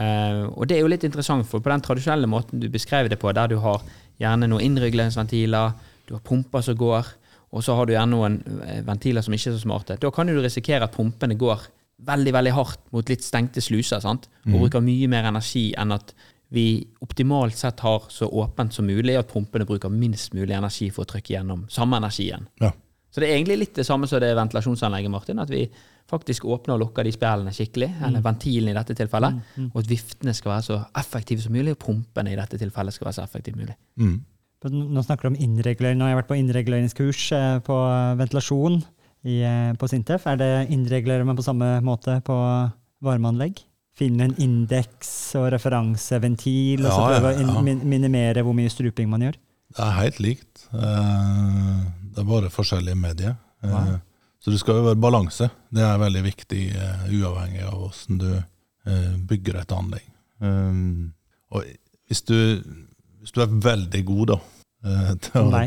og 0.01 0.63
det 0.65 0.77
er 0.77 0.79
jo 0.81 0.89
litt 0.89 1.03
interessant, 1.05 1.45
for 1.45 1.61
på 1.61 1.69
den 1.69 1.83
tradisjonelle 1.83 2.25
måten 2.25 2.61
du 2.63 2.69
beskrev 2.73 3.09
det 3.11 3.19
på, 3.21 3.29
der 3.37 3.51
du 3.51 3.59
har 3.61 3.83
gjerne 4.17 4.47
noen 4.49 4.63
innrygleringsventiler, 4.65 5.75
du 6.07 6.15
har 6.15 6.23
pumper 6.25 6.63
som 6.65 6.77
går, 6.79 7.11
og 7.51 7.63
så 7.63 7.75
har 7.75 7.85
du 7.85 7.93
gjerne 7.93 8.15
noen 8.15 8.39
eh, 8.65 8.81
ventiler 8.87 9.21
som 9.21 9.35
ikke 9.35 9.51
er 9.51 9.57
så 9.57 9.63
smarte. 9.65 9.99
Da 10.01 10.11
kan 10.15 10.29
du 10.29 10.39
risikere 10.39 10.87
at 10.87 10.95
pumpene 10.95 11.37
går 11.37 11.67
veldig 12.01 12.33
veldig 12.33 12.53
hardt 12.57 12.85
mot 12.95 13.09
litt 13.11 13.21
stengte 13.21 13.61
sluser, 13.61 14.01
sant? 14.01 14.25
og 14.47 14.63
bruker 14.63 14.81
mye 14.81 15.09
mer 15.11 15.27
energi 15.29 15.67
enn 15.77 15.93
at 15.93 16.15
vi 16.51 16.81
optimalt 17.05 17.55
sett 17.55 17.79
har 17.85 18.07
så 18.11 18.27
åpent 18.27 18.73
som 18.73 18.87
mulig, 18.89 19.13
og 19.15 19.23
at 19.23 19.29
pumpene 19.31 19.67
bruker 19.67 19.91
minst 19.93 20.33
mulig 20.35 20.55
energi 20.57 20.89
for 20.91 21.05
å 21.05 21.11
trykke 21.11 21.35
gjennom 21.37 21.67
samme 21.71 21.99
energien. 22.01 22.49
Ja. 22.59 22.73
Så 23.11 23.19
det 23.19 23.27
er 23.27 23.35
egentlig 23.35 23.57
litt 23.59 23.75
det 23.75 23.83
samme 23.87 24.07
som 24.07 24.21
det 24.23 24.31
ventilasjonsanlegget, 24.37 25.11
Martin. 25.11 25.39
At 25.43 25.51
vi 25.51 25.65
faktisk 26.11 26.45
åpner 26.47 26.77
og 26.77 26.85
lukker 26.85 27.03
de 27.07 27.11
spjælene 27.11 27.51
skikkelig, 27.55 27.89
eller 28.07 28.23
ventilen 28.23 28.71
i 28.71 28.75
dette 28.77 28.95
tilfellet. 28.95 29.39
Og 29.69 29.79
at 29.83 29.89
viftene 29.91 30.33
skal 30.35 30.55
være 30.55 30.67
så 30.67 30.77
effektive 31.01 31.43
som 31.43 31.55
mulig, 31.55 31.75
og 31.75 31.81
pumpene 31.83 32.31
i 32.31 32.39
dette 32.39 32.59
tilfellet 32.61 32.95
skal 32.95 33.09
være 33.09 33.19
så 33.19 33.25
effektive 33.27 33.57
som 33.59 33.65
mulig. 33.65 33.77
Mm. 33.99 34.19
Nå 34.93 35.01
snakker 35.01 35.25
du 35.25 35.33
om 35.33 35.41
innregulering. 35.41 35.97
Nå 35.97 36.05
har 36.05 36.13
jeg 36.13 36.21
vært 36.21 36.29
på 36.29 36.37
innreguleringskurs 36.37 37.21
eh, 37.33 37.55
på 37.65 37.77
ventilasjon 38.19 38.77
i, 39.25 39.41
eh, 39.41 39.71
på 39.73 39.89
Sintef. 39.89 40.27
Er 40.29 40.37
det 40.37 40.51
innregulerer 40.73 41.25
man 41.25 41.39
på 41.39 41.45
samme 41.45 41.79
måte 41.85 42.19
på 42.25 42.37
varmeanlegg? 43.01 43.63
Finne 43.97 44.29
en 44.29 44.35
indeks 44.39 45.09
og 45.39 45.49
referanseventil, 45.55 46.85
og 46.85 46.91
så 46.93 47.07
Ja, 47.09 47.17
ja, 47.17 47.31
ja. 47.33 47.47
å 47.49 47.57
ja. 47.57 47.63
min 47.65 47.81
minimere 47.89 48.45
hvor 48.45 48.55
mye 48.55 48.69
struping 48.71 49.09
man 49.11 49.25
gjør? 49.25 49.41
Det 49.71 49.83
er 49.87 49.97
helt 49.97 50.21
likt. 50.23 50.67
Eh, 50.75 51.81
Det 52.11 52.23
er 52.23 52.29
bare 52.29 52.51
forskjellige 52.53 52.99
medier. 52.99 53.35
Nei. 53.65 53.99
Så 54.41 54.49
det 54.53 54.59
skal 54.61 54.79
jo 54.79 54.87
være 54.87 54.99
balanse. 55.01 55.51
Det 55.69 55.83
er 55.85 55.99
veldig 56.01 56.23
viktig, 56.25 56.61
eh, 56.73 57.03
uavhengig 57.13 57.61
av 57.67 57.75
hvordan 57.77 58.21
du 58.23 58.29
eh, 58.33 59.11
bygger 59.29 59.59
et 59.61 59.75
anlegg. 59.77 60.07
Og 61.51 61.67
hvis 62.09 62.23
du, 62.25 62.37
hvis 63.21 63.35
du 63.35 63.41
er 63.43 63.53
veldig 63.67 64.01
god 64.07 64.33
da, 64.33 64.39
eh, 64.87 65.11
til, 65.27 65.51
å, 65.51 65.61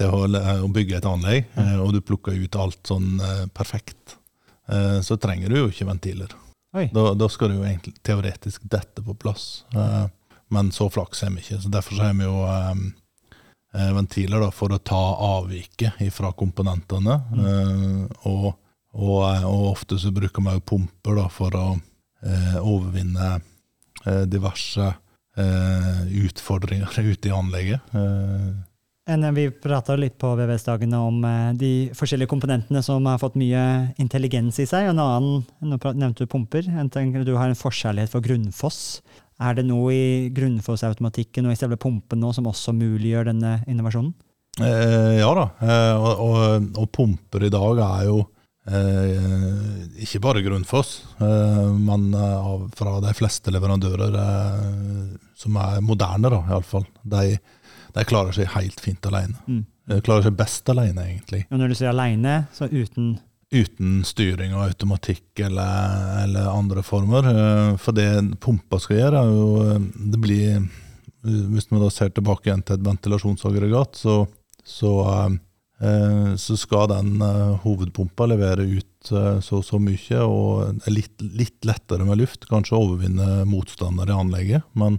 til 0.00 0.16
å, 0.18 0.42
å 0.66 0.72
bygge 0.74 0.98
et 0.98 1.08
anlegg, 1.08 1.46
eh, 1.62 1.76
og 1.78 1.94
du 1.94 2.02
plukker 2.02 2.36
ut 2.36 2.58
alt 2.58 2.90
sånn 2.90 3.22
eh, 3.22 3.46
perfekt, 3.54 4.18
eh, 4.66 4.98
så 5.06 5.18
trenger 5.20 5.54
du 5.54 5.60
jo 5.62 5.70
ikke 5.70 5.88
ventiler. 5.88 6.34
Da, 6.92 7.12
da 7.16 7.28
skal 7.32 7.52
du 7.52 7.60
jo 7.60 7.66
egentlig 7.66 7.94
teoretisk 8.04 8.66
dette 8.68 9.02
på 9.04 9.14
plass. 9.16 9.64
Eh, 9.72 10.06
men 10.54 10.72
så 10.72 10.88
flaks 10.92 11.22
er 11.24 11.32
vi 11.34 11.42
ikke. 11.44 11.60
så 11.62 11.70
Derfor 11.72 12.02
har 12.02 12.16
vi 12.18 12.26
jo 12.26 12.42
eh, 12.44 12.70
eh, 12.72 12.82
ventiler 13.94 14.42
da, 14.42 14.50
for 14.54 14.74
å 14.74 14.80
ta 14.82 15.02
avviket 15.38 16.00
fra 16.14 16.32
komponentene. 16.36 17.18
Eh, 17.38 18.06
og, 18.30 18.48
og, 18.98 19.18
eh, 19.30 19.44
og 19.48 19.66
ofte 19.72 19.98
så 20.00 20.12
bruker 20.14 20.44
man 20.44 20.62
pumper 20.64 21.20
da, 21.20 21.26
for 21.32 21.58
å 21.58 21.66
eh, 21.74 22.56
overvinne 22.60 23.34
eh, 24.04 24.24
diverse 24.30 24.88
eh, 24.88 26.00
utfordringer 26.24 26.98
ute 27.12 27.30
i 27.30 27.34
anlegget. 27.34 27.94
Eh, 29.08 29.30
vi 29.32 29.48
prata 29.50 29.96
litt 29.96 30.18
på 30.20 30.34
VVS-dagene 30.36 30.98
om 31.00 31.22
eh, 31.24 31.52
de 31.56 31.72
forskjellige 31.96 32.28
komponentene 32.28 32.82
som 32.84 33.06
har 33.08 33.20
fått 33.22 33.38
mye 33.40 33.94
intelligens 34.02 34.60
i 34.60 34.66
seg. 34.68 34.90
En 34.90 35.00
annen, 35.00 35.46
nå 35.64 35.78
nevnte 35.94 36.26
du 36.26 36.30
pumper. 36.30 36.68
Du 36.68 37.34
har 37.36 37.48
en 37.48 37.62
forkjærlighet 37.62 38.12
for 38.12 38.24
grunnfoss. 38.24 39.00
Er 39.38 39.54
det 39.54 39.66
noe 39.68 39.92
i 39.94 40.30
grunnfossautomatikken 40.34 41.46
og 41.46 41.54
i 41.54 41.58
selve 41.58 41.78
pumpen 41.78 42.18
nå 42.22 42.32
som 42.34 42.48
også 42.50 42.74
muliggjør 42.74 43.30
denne 43.30 43.60
innovasjonen? 43.70 44.10
Eh, 44.58 45.20
ja 45.20 45.28
da, 45.38 45.44
eh, 45.62 45.94
og, 45.94 46.24
og, 46.24 46.66
og 46.82 46.88
pumper 46.90 47.44
i 47.46 47.52
dag 47.54 47.78
er 47.84 48.08
jo 48.08 48.16
eh, 48.66 50.00
ikke 50.02 50.20
bare 50.24 50.42
grunnfoss, 50.42 50.90
eh, 51.22 51.68
men 51.78 52.08
eh, 52.18 52.48
fra 52.74 52.96
de 53.04 53.14
fleste 53.14 53.54
leverandører 53.54 54.18
eh, 54.24 55.14
som 55.38 55.60
er 55.62 55.78
moderne, 55.86 56.32
da, 56.34 56.42
iallfall. 56.50 56.88
De, 57.06 57.38
de 57.94 58.06
klarer 58.10 58.34
seg 58.34 58.50
helt 58.56 58.82
fint 58.82 59.06
alene. 59.06 59.38
Mm. 59.46 59.62
De 59.88 60.02
klarer 60.04 60.26
seg 60.26 60.36
best 60.36 60.74
alene, 60.74 61.06
egentlig. 61.06 61.44
Og 61.52 61.62
når 61.62 61.70
du 61.70 61.78
sier 61.78 61.92
alene, 61.94 62.40
så 62.52 62.66
uten 62.66 63.14
Uten 63.48 64.02
styring 64.04 64.52
og 64.52 64.66
automatikk 64.66 65.40
eller, 65.46 66.24
eller 66.26 66.50
andre 66.52 66.82
former. 66.84 67.28
Eh, 67.32 67.76
For 67.80 67.96
det 67.96 68.10
pumpa 68.44 68.76
skal 68.82 68.98
gjøre, 69.00 69.22
er 69.22 69.30
jo 69.32 69.46
eh, 69.64 69.86
Det 70.12 70.20
blir 70.20 70.66
Hvis 71.24 71.70
man 71.70 71.80
da 71.80 71.88
ser 71.92 72.12
tilbake 72.12 72.50
igjen 72.50 72.62
til 72.62 72.76
et 72.76 72.84
ventilasjonsaggregat, 72.84 73.96
så, 73.96 74.18
så, 74.64 74.92
eh, 75.80 76.28
så 76.36 76.58
skal 76.60 76.90
den 76.92 77.24
hovedpumpa 77.64 78.28
levere 78.28 78.68
ut 78.68 79.08
så 79.08 79.40
og 79.56 79.64
så 79.64 79.80
mye, 79.80 80.20
og 80.20 80.84
er 80.84 80.92
litt, 80.92 81.16
litt 81.22 81.64
lettere 81.64 82.04
med 82.04 82.20
luft. 82.20 82.44
Kanskje 82.50 82.76
overvinne 82.76 83.46
motstander 83.48 84.10
i 84.10 84.16
anlegget, 84.16 84.66
men, 84.76 84.98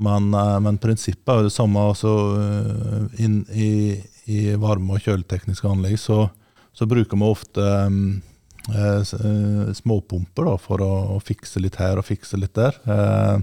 men, 0.00 0.30
men 0.32 0.80
prinsippet 0.80 1.32
er 1.32 1.42
jo 1.42 1.48
det 1.48 1.54
samme. 1.54 1.84
Altså, 1.92 2.12
inn 3.20 3.42
i, 3.52 3.98
i 4.26 4.40
varme- 4.56 4.96
og 4.96 5.04
kjøletekniske 5.04 5.68
anlegg 5.68 5.98
så 6.00 6.24
så 6.78 6.86
bruker 6.86 7.18
vi 7.18 7.26
ofte 7.26 7.64
um, 7.90 8.02
eh, 8.70 9.00
eh, 9.02 9.70
småpumper 9.74 10.46
da, 10.46 10.56
for 10.62 10.82
å, 10.84 10.90
å 11.16 11.22
fikse 11.24 11.58
litt 11.62 11.78
her 11.82 11.98
og 11.98 12.06
fikse 12.06 12.38
litt 12.38 12.54
der. 12.54 12.78
Eh, 12.86 13.38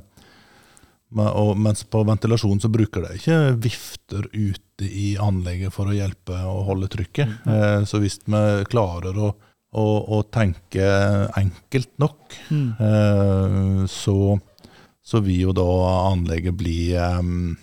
men, 1.15 1.28
og, 1.32 1.52
mens 1.60 1.84
på 1.88 2.02
ventilasjon 2.08 2.60
så 2.63 2.71
bruker 2.71 3.04
de 3.06 3.17
ikke 3.19 3.39
vifter 3.62 4.30
ute 4.32 4.88
i 4.88 5.13
anlegget 5.21 5.76
for 5.76 5.88
å 5.91 5.95
hjelpe 5.95 6.39
å 6.48 6.63
holde 6.67 6.89
trykket. 6.91 7.36
Eh, 7.48 7.84
så 7.88 8.00
hvis 8.04 8.17
vi 8.26 8.41
klarer 8.71 9.19
å, 9.19 9.30
å, 9.76 9.86
å 10.15 10.24
tenke 10.32 10.88
enkelt 11.39 11.91
nok, 12.02 12.39
Mm. 12.50 12.65
eh, 12.88 13.86
så, 13.91 14.38
så 15.04 15.21
vil 15.24 15.48
jo 15.48 15.54
da 15.56 15.67
anlegget 16.12 16.56
bli 16.60 16.93
um, 17.00 17.56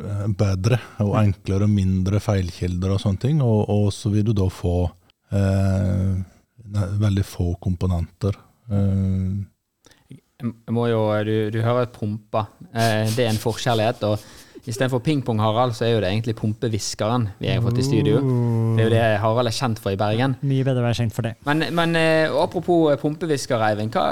eh, 0.00 0.26
bedre 0.38 0.78
og 1.04 1.14
enklere 1.20 1.68
og 1.68 1.74
mindre 1.74 2.20
feilkilder 2.22 2.94
og 2.96 3.00
sånne 3.02 3.22
ting. 3.26 3.42
Og, 3.44 3.64
og 3.70 3.90
så 3.94 4.10
vil 4.12 4.24
du 4.28 4.32
da 4.36 4.48
få 4.52 4.76
eh, 5.34 6.14
veldig 7.04 7.24
få 7.26 7.54
komponenter. 7.62 8.36
Eh, 8.70 9.42
Jeg 10.44 10.74
må 10.74 10.88
jo, 10.90 11.04
du, 11.24 11.34
du 11.54 11.60
hører 11.62 11.86
pumpa. 11.94 12.46
Eh, 12.74 13.06
det 13.14 13.24
er 13.26 13.30
en 13.32 13.40
forkjærlighet. 13.40 14.02
og 14.08 14.18
Istedenfor 14.64 15.02
pingpong, 15.04 15.40
Harald, 15.44 15.74
så 15.76 15.84
er 15.84 15.90
jo 15.92 16.00
det 16.00 16.08
egentlig 16.08 16.34
pumpehviskeren 16.38 17.26
vi 17.36 17.50
har 17.50 17.60
fått 17.64 17.82
i 17.82 17.84
studio. 17.84 18.20
Det 18.74 18.80
er 18.80 18.88
jo 18.88 18.92
det 18.94 19.02
Harald 19.20 19.50
er 19.50 19.56
kjent 19.56 19.82
for 19.82 19.92
i 19.92 19.98
Bergen. 20.00 20.38
Mye 20.40 20.64
bedre 20.64 20.80
å 20.80 20.86
være 20.86 20.98
kjent 21.02 21.16
for 21.16 21.28
det. 21.28 21.34
Men, 21.44 21.66
men 21.76 21.98
eh, 22.00 22.32
apropos 22.32 22.94
pumpehvisker, 23.02 23.60
Eivind. 23.68 23.92
Hva, 23.92 24.06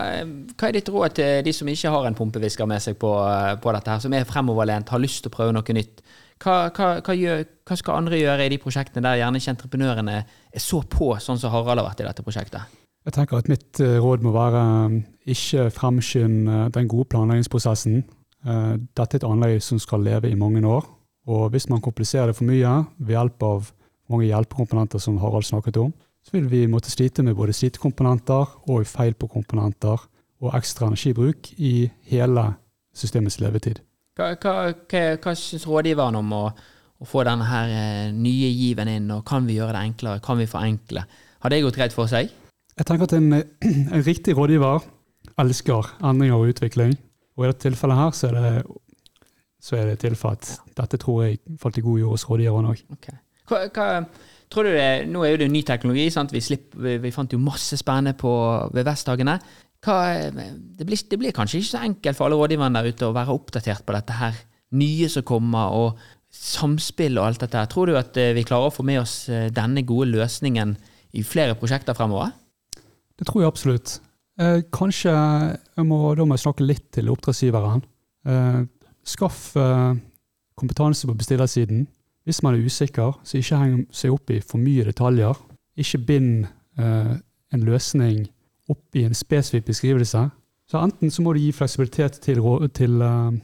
hva 0.53 0.69
er 0.69 0.77
ditt 0.77 0.91
råd 0.93 1.17
til 1.17 1.47
de 1.47 1.57
som 1.57 1.71
ikke 1.73 1.95
har 1.95 2.11
en 2.11 2.19
pumpehvisker 2.19 2.69
med 2.69 2.85
seg 2.85 3.01
på, 3.01 3.15
på 3.65 3.75
dette, 3.79 3.95
her, 3.95 4.05
som 4.05 4.19
er 4.19 4.29
fremoverlent, 4.29 4.93
har 4.93 5.03
lyst 5.03 5.25
til 5.25 5.33
å 5.33 5.37
prøve 5.39 5.57
noe 5.57 5.79
nytt? 5.79 6.05
Hva, 6.43 6.59
hva, 6.75 6.93
hva, 7.01 7.17
gjør, 7.17 7.43
hva 7.69 7.79
skal 7.79 8.03
andre 8.03 8.21
gjøre 8.21 8.47
i 8.47 8.53
de 8.53 8.61
prosjektene 8.61 9.07
der 9.07 9.21
gjerne 9.23 9.41
ikke 9.41 9.53
entreprenørene 9.57 10.21
er 10.23 10.63
så 10.63 10.83
på, 10.85 11.15
sånn 11.23 11.41
som 11.41 11.55
Harald 11.55 11.81
har 11.81 11.89
vært 11.93 12.03
i 12.03 12.09
dette 12.09 12.25
prosjektet? 12.27 12.79
Jeg 13.03 13.17
tenker 13.17 13.41
at 13.41 13.49
mitt 13.51 13.81
eh, 13.83 13.99
råd 14.03 14.23
må 14.23 14.31
være 14.35 14.63
eh, 14.63 14.99
ikke 15.35 15.71
fremskynde 15.75 16.59
eh, 16.67 16.69
den 16.75 16.91
gode 16.91 17.09
planleggingsprosessen. 17.11 18.03
Eh, 18.47 18.75
Dette 18.97 19.17
er 19.17 19.23
et 19.23 19.29
anlegg 19.29 19.63
som 19.65 19.81
skal 19.83 20.03
leve 20.05 20.31
i 20.31 20.39
mange 20.39 20.63
år. 20.67 20.87
Og 21.31 21.51
hvis 21.55 21.69
man 21.71 21.83
kompliserer 21.83 22.31
det 22.31 22.37
for 22.39 22.49
mye 22.49 22.83
ved 22.99 23.15
hjelp 23.15 23.45
av 23.47 23.71
mange 24.11 24.27
hjelpekomponenter 24.27 25.01
som 25.03 25.21
Harald 25.23 25.47
snakket 25.47 25.79
om, 25.81 25.93
så 26.23 26.37
vil 26.37 26.49
vi 26.51 26.67
måtte 26.71 26.91
slite 26.91 27.23
med 27.23 27.37
både 27.39 27.55
slitekomponenter 27.57 28.59
og 28.71 28.87
feil 28.87 29.15
på 29.19 29.31
komponenter 29.31 30.03
og 30.43 30.55
ekstra 30.59 30.91
energibruk 30.91 31.53
i 31.59 31.91
hele 32.11 32.47
systemets 32.95 33.39
levetid. 33.43 33.81
Hva, 34.19 34.35
hva, 34.37 34.55
hva, 34.91 35.03
hva 35.23 35.35
syns 35.39 35.65
rådgiveren 35.67 36.19
om 36.19 36.35
å, 36.37 36.43
å 37.01 37.09
få 37.09 37.25
denne 37.27 37.47
her 37.49 37.71
eh, 37.73 38.11
nye 38.15 38.51
given 38.53 38.91
inn, 38.93 39.09
og 39.15 39.25
kan 39.27 39.47
vi 39.49 39.57
gjøre 39.57 39.77
det 39.79 39.85
enklere, 39.89 40.23
kan 40.25 40.39
vi 40.39 40.51
forenkle? 40.51 41.07
Har 41.43 41.55
det 41.55 41.63
gått 41.65 41.79
greit 41.79 41.97
for 41.97 42.11
seg? 42.11 42.31
Jeg 42.77 42.89
tenker 42.89 43.09
at 43.09 43.17
en, 43.17 43.31
en 43.95 44.05
riktig 44.05 44.37
rådgiver 44.39 44.85
elsker 45.43 45.95
endringer 46.05 46.39
og 46.39 46.53
utvikling. 46.53 46.95
Og 47.37 47.45
i 47.45 47.51
dette 47.51 47.65
tilfellet 47.67 47.99
her 47.99 48.15
så 48.17 48.29
er 48.29 48.39
det, 48.39 48.53
så 49.63 49.79
er 49.79 49.91
det 49.91 49.99
tilfelle 50.03 50.37
at 50.37 50.77
dette 50.83 51.01
tror 51.01 51.25
jeg 51.25 51.41
falt 51.63 51.81
i 51.81 51.85
god 51.85 52.03
jord 52.03 52.17
hos 52.17 52.29
rådgiverne 52.29 52.75
òg. 52.75 53.11
Hva, 53.51 53.65
hva, 53.75 53.89
tror 54.53 54.69
du 54.69 54.73
det, 54.75 55.09
Nå 55.11 55.25
er 55.25 55.35
jo 55.35 55.43
det 55.43 55.51
ny 55.53 55.65
teknologi. 55.67 56.07
sant? 56.15 56.33
Vi, 56.33 56.41
slipp, 56.45 56.73
vi, 56.77 56.97
vi 57.03 57.13
fant 57.15 57.33
jo 57.33 57.41
masse 57.43 57.77
spennende 57.81 58.15
på 58.19 58.33
VVS-dagene. 58.75 59.39
det, 59.83 60.87
blir, 60.87 61.05
det 61.11 61.19
blir 61.19 61.35
kanskje 61.35 61.59
ikke 61.59 61.73
så 61.73 61.85
enkelt 61.89 62.17
for 62.19 62.29
alle 62.29 62.39
rådgiverne 62.39 62.79
der 62.79 62.93
ute 62.93 63.09
å 63.09 63.17
være 63.17 63.35
oppdatert 63.35 63.87
på 63.87 63.97
dette 63.97 64.19
her 64.21 64.37
nye 64.73 65.09
som 65.13 65.25
kommer, 65.29 65.73
og 65.73 65.99
samspill 66.33 67.19
og 67.21 67.27
alt 67.27 67.43
dette 67.45 67.61
her. 67.61 67.69
Tror 67.69 67.91
du 67.91 67.99
at 67.99 68.17
eh, 68.17 68.33
vi 68.37 68.45
klarer 68.49 68.71
å 68.71 68.75
få 68.75 68.85
med 68.89 69.03
oss 69.03 69.27
eh, 69.29 69.51
denne 69.53 69.85
gode 69.85 70.09
løsningen 70.15 70.77
i 71.13 71.25
flere 71.27 71.57
prosjekter 71.61 71.97
fremover? 71.97 72.33
Det 73.19 73.29
tror 73.29 73.45
jeg 73.45 73.53
absolutt. 73.53 73.99
Eh, 74.41 74.63
kanskje 74.73 75.13
jeg 75.13 75.85
må, 75.89 75.99
da 76.17 76.25
må 76.25 76.37
jeg 76.37 76.47
snakke 76.47 76.67
litt 76.67 76.87
til 76.95 77.11
oppdragsgiveren. 77.13 77.83
Eh, 78.29 78.63
skaff 79.05 79.57
eh, 79.61 79.93
kompetanse 80.59 81.09
på 81.09 81.17
bestillersiden. 81.19 81.87
Hvis 82.25 82.43
man 82.43 82.55
er 82.55 82.65
usikker, 82.65 83.19
så 83.27 83.41
ikke 83.41 83.59
heng 83.59 83.79
seg 83.91 84.15
opp 84.15 84.31
i 84.31 84.41
for 84.41 84.63
mye 84.63 84.87
detaljer. 84.87 85.39
Ikke 85.77 86.01
bind 86.07 86.47
eh, 86.79 87.15
en 87.53 87.67
løsning 87.67 88.25
opp 88.71 88.97
i 88.97 89.05
en 89.05 89.17
spesifikk 89.17 89.67
beskrivelse. 89.69 90.29
Så 90.71 90.81
enten 90.81 91.11
så 91.11 91.25
må 91.25 91.35
du 91.35 91.43
gi 91.43 91.53
fleksibilitet 91.53 92.21
til, 92.25 92.41
til 92.73 93.03
eh, 93.03 93.39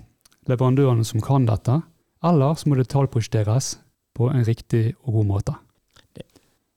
leverandørene 0.49 1.05
som 1.05 1.21
kan 1.25 1.49
dette, 1.49 1.81
eller 2.25 2.57
så 2.57 2.69
må 2.69 2.79
det 2.79 2.89
detaljprosjekteres 2.89 3.77
på 4.17 4.31
en 4.33 4.47
riktig 4.47 4.95
og 5.05 5.19
god 5.21 5.29
måte. 5.35 5.59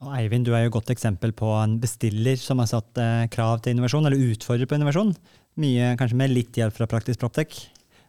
Og 0.01 0.15
Eivind, 0.17 0.47
du 0.47 0.55
er 0.55 0.63
jo 0.63 0.71
et 0.71 0.73
godt 0.73 0.89
eksempel 0.89 1.29
på 1.37 1.51
en 1.59 1.75
bestiller 1.81 2.39
som 2.41 2.57
har 2.57 2.69
satt 2.71 2.97
eh, 2.97 3.27
krav 3.29 3.59
til 3.61 3.75
innovasjon, 3.75 4.07
eller 4.09 4.31
utfordrer 4.31 4.65
på 4.65 4.79
innovasjon. 4.79 5.11
Mye 5.61 5.91
kanskje 5.99 6.17
med 6.17 6.33
litt 6.33 6.57
hjelp 6.57 6.73
fra 6.73 6.87
Praktisk 6.89 7.21
Proptech. 7.21 7.67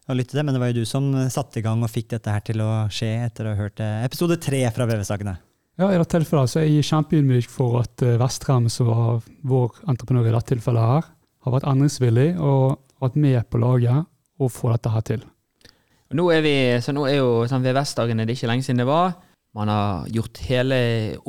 å 0.08 0.16
lytte 0.16 0.32
til, 0.32 0.42
Men 0.42 0.54
det 0.54 0.60
var 0.62 0.72
jo 0.72 0.80
du 0.80 0.88
som 0.88 1.12
satte 1.28 1.60
i 1.60 1.62
gang 1.62 1.82
og 1.84 1.90
fikk 1.92 2.08
dette 2.14 2.32
her 2.32 2.40
til 2.40 2.62
å 2.64 2.88
skje 2.88 3.10
etter 3.26 3.44
å 3.44 3.52
ha 3.52 3.60
hørt 3.60 3.80
eh, 3.80 4.04
episode 4.06 4.38
tre 4.40 4.64
fra 4.72 4.86
VV-sakene. 4.88 5.36
Ja, 5.80 5.90
I 5.90 5.98
dette 5.98 6.16
tilfellet 6.16 6.50
så 6.52 6.60
er 6.62 6.70
jeg 6.70 6.88
kjempeydmyk 6.88 7.50
for 7.52 7.82
at 7.82 8.02
eh, 8.04 8.16
Vestrem, 8.20 8.70
som 8.72 8.88
var 8.88 9.20
vår 9.44 9.82
entreprenør 9.92 10.30
i 10.30 10.32
dette 10.32 10.54
tilfellet, 10.54 10.94
her, 10.94 11.10
har 11.44 11.56
vært 11.58 11.68
endringsvillig 11.68 12.30
og 12.40 12.78
vært 13.04 13.20
med 13.20 13.50
på 13.52 13.60
laget 13.60 14.08
og 14.40 14.52
få 14.52 14.72
dette 14.72 14.94
her 14.94 15.04
til. 15.04 15.28
Nå 16.12 16.24
er 16.32 16.40
vi, 16.44 16.56
så 16.80 16.92
nå 16.96 17.04
er 17.08 17.20
jo 17.20 17.44
sånn 17.48 17.64
VVS-dagene 17.64 18.24
det 18.24 18.32
er 18.32 18.40
ikke 18.40 18.48
lenge 18.48 18.64
siden 18.64 18.80
det 18.80 18.88
var. 18.88 19.14
Man 19.56 19.68
har 19.68 20.08
gjort 20.08 20.40
hele 20.48 20.78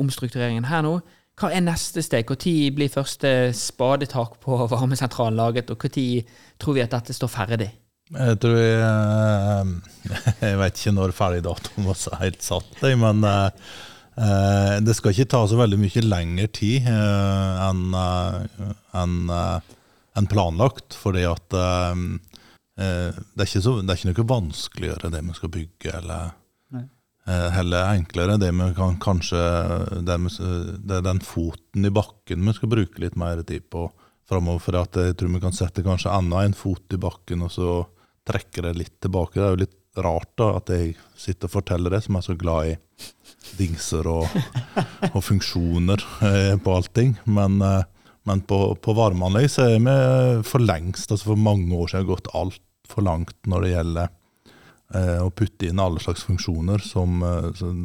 omstruktureringen 0.00 0.64
her 0.70 0.84
nå. 0.84 0.98
Hva 1.34 1.50
er 1.50 1.64
neste 1.66 2.02
steg? 2.04 2.28
Når 2.30 2.38
blir 2.74 2.92
første 2.92 3.52
spadetak 3.58 4.38
på 4.44 4.58
varmesentralen 4.72 5.38
laget, 5.38 5.72
og 5.72 5.80
når 5.82 6.22
tror 6.60 6.78
vi 6.78 6.84
at 6.84 6.94
dette 6.94 7.16
står 7.16 7.32
ferdig? 7.32 7.70
Jeg 8.12 8.36
tror 8.36 8.58
jeg 8.60 8.76
eh, 8.84 9.64
Jeg 10.44 10.60
vet 10.60 10.78
ikke 10.78 10.94
når 10.94 11.16
ferdigdatoen 11.16 11.88
var 11.88 12.20
helt 12.20 12.44
satt, 12.44 12.82
men 13.00 13.24
eh, 13.24 13.48
eh, 14.20 14.74
det 14.84 14.94
skal 14.96 15.14
ikke 15.14 15.30
ta 15.34 15.40
så 15.48 15.58
veldig 15.58 15.80
mye 15.80 16.04
lengre 16.04 16.48
tid 16.52 16.86
enn 16.86 17.96
planlagt. 20.30 20.94
Fordi 21.00 21.24
at 21.26 21.48
det, 21.50 21.66
det 22.76 23.42
er 23.42 23.96
ikke 23.96 24.12
noe 24.12 24.32
vanskeligere 24.36 25.10
det 25.10 25.24
vi 25.24 25.38
skal 25.40 25.54
bygge, 25.58 25.96
eller 25.98 26.32
heller 27.24 27.94
enklere. 27.94 28.36
Det 28.36 28.50
vi 28.52 28.66
kan 28.76 28.98
kanskje 29.00 29.40
det, 30.04 30.16
med, 30.20 30.34
det 30.84 30.98
den 31.06 31.22
foten 31.24 31.88
i 31.88 31.92
bakken 31.94 32.44
vi 32.44 32.52
skal 32.56 32.72
bruke 32.72 33.00
litt 33.00 33.16
mer 33.16 33.40
tid 33.48 33.64
på 33.72 33.86
framover. 34.28 34.60
For 34.60 34.80
at 34.80 34.98
jeg 35.00 35.16
tror 35.16 35.32
vi 35.32 35.42
kan 35.44 35.56
sette 35.56 35.84
kanskje 35.86 36.12
enda 36.12 36.42
en 36.44 36.56
fot 36.56 36.92
i 36.92 37.00
bakken, 37.00 37.46
og 37.46 37.52
så 37.54 37.70
trekke 38.28 38.64
det 38.66 38.74
litt 38.78 38.96
tilbake. 39.04 39.38
Det 39.38 39.46
er 39.46 39.54
jo 39.54 39.62
litt 39.64 39.80
rart 40.04 40.32
da, 40.38 40.50
at 40.58 40.72
jeg 40.74 40.94
sitter 41.18 41.48
og 41.48 41.54
forteller 41.60 41.94
det, 41.94 42.02
som 42.04 42.18
er 42.18 42.26
så 42.26 42.36
glad 42.38 42.72
i 42.72 42.76
dingser 43.58 44.08
og, 44.10 44.26
og 45.12 45.20
funksjoner 45.22 46.02
eh, 46.26 46.54
på 46.60 46.74
allting. 46.74 47.14
Men, 47.30 47.60
eh, 47.62 47.84
men 48.28 48.42
på, 48.48 48.58
på 48.80 48.96
varmeanlegg 48.96 49.50
så 49.52 49.68
er 49.68 49.78
vi 49.84 49.96
for 50.48 50.64
lengst, 50.64 51.10
altså 51.12 51.32
for 51.34 51.40
mange 51.40 51.70
år 51.76 51.92
siden, 51.92 52.08
gått 52.10 52.32
altfor 52.34 53.06
langt 53.06 53.36
når 53.50 53.66
det 53.66 53.74
gjelder 53.74 54.14
eh, 54.94 55.20
å 55.24 55.30
putte 55.34 55.68
inn 55.68 55.80
alle 55.82 56.00
slags 56.02 56.24
funksjoner 56.28 56.82
som, 56.84 57.22
eh, 57.22 57.50
som, 57.58 57.84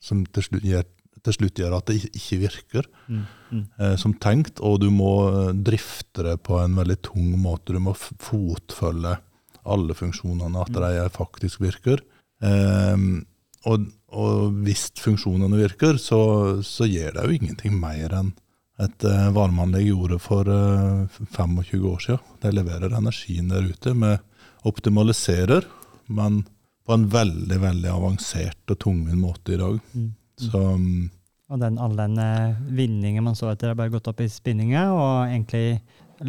som 0.00 0.24
til, 0.26 0.46
slutt 0.46 0.66
gjør, 0.66 0.84
til 1.24 1.36
slutt 1.36 1.60
gjør 1.62 1.76
at 1.78 1.86
det 1.90 1.98
ikke- 2.10 2.40
virker 2.46 2.86
Mm. 3.08 3.24
Mm. 3.50 3.64
eh, 3.80 3.96
som 3.96 4.14
tenkt, 4.14 4.60
og 4.60 4.80
du 4.80 4.90
må 4.90 5.12
eh, 5.48 5.52
drifte 5.52 6.22
det 6.22 6.36
på 6.46 6.60
en 6.62 6.76
veldig 6.78 7.00
tung 7.02 7.32
måte. 7.42 7.72
Du 7.74 7.80
må 7.80 7.94
fotfølge 7.96 9.16
alle 9.66 9.94
funksjonene, 9.94 10.60
at 10.62 10.72
de 10.72 11.08
faktisk 11.12 11.60
virker. 11.60 12.00
Ehm, 12.42 13.26
og, 13.68 13.90
og 14.16 14.54
hvis 14.64 14.86
funksjonene 14.96 15.58
virker, 15.60 15.98
så, 16.00 16.62
så 16.64 16.86
gir 16.88 17.12
det 17.12 17.26
jo 17.26 17.34
ingenting 17.36 17.74
mer 17.78 18.14
enn 18.16 18.30
et 18.80 19.04
eh, 19.04 19.26
varmeanlegg 19.36 19.90
gjorde 19.90 20.16
for 20.24 20.48
eh, 20.48 21.18
25 21.36 21.84
år 21.90 22.00
siden. 22.06 22.22
De 22.40 22.52
leverer 22.56 22.96
energien 22.96 23.50
der 23.52 23.66
ute. 23.68 23.92
Vi 23.92 24.14
optimaliserer, 24.70 25.66
men 26.10 26.42
på 26.86 26.96
en 26.96 27.06
veldig 27.10 27.58
veldig 27.62 27.90
avansert 27.92 28.72
og 28.72 28.78
tungvint 28.82 29.20
måte 29.20 29.54
i 29.54 29.60
dag. 29.60 29.78
Mm. 29.94 30.10
Så 30.40 30.60
mm, 30.80 31.10
Og 31.52 31.62
den, 31.62 31.78
all 31.82 31.96
den 31.98 32.18
eh, 32.22 32.58
vinningen 32.74 33.24
man 33.26 33.38
så 33.38 33.50
etter, 33.52 33.72
har 33.72 33.78
bare 33.78 33.92
gått 33.92 34.08
opp 34.10 34.22
i 34.22 34.28
spinninga, 34.30 34.88
og 34.94 35.30
egentlig 35.30 35.80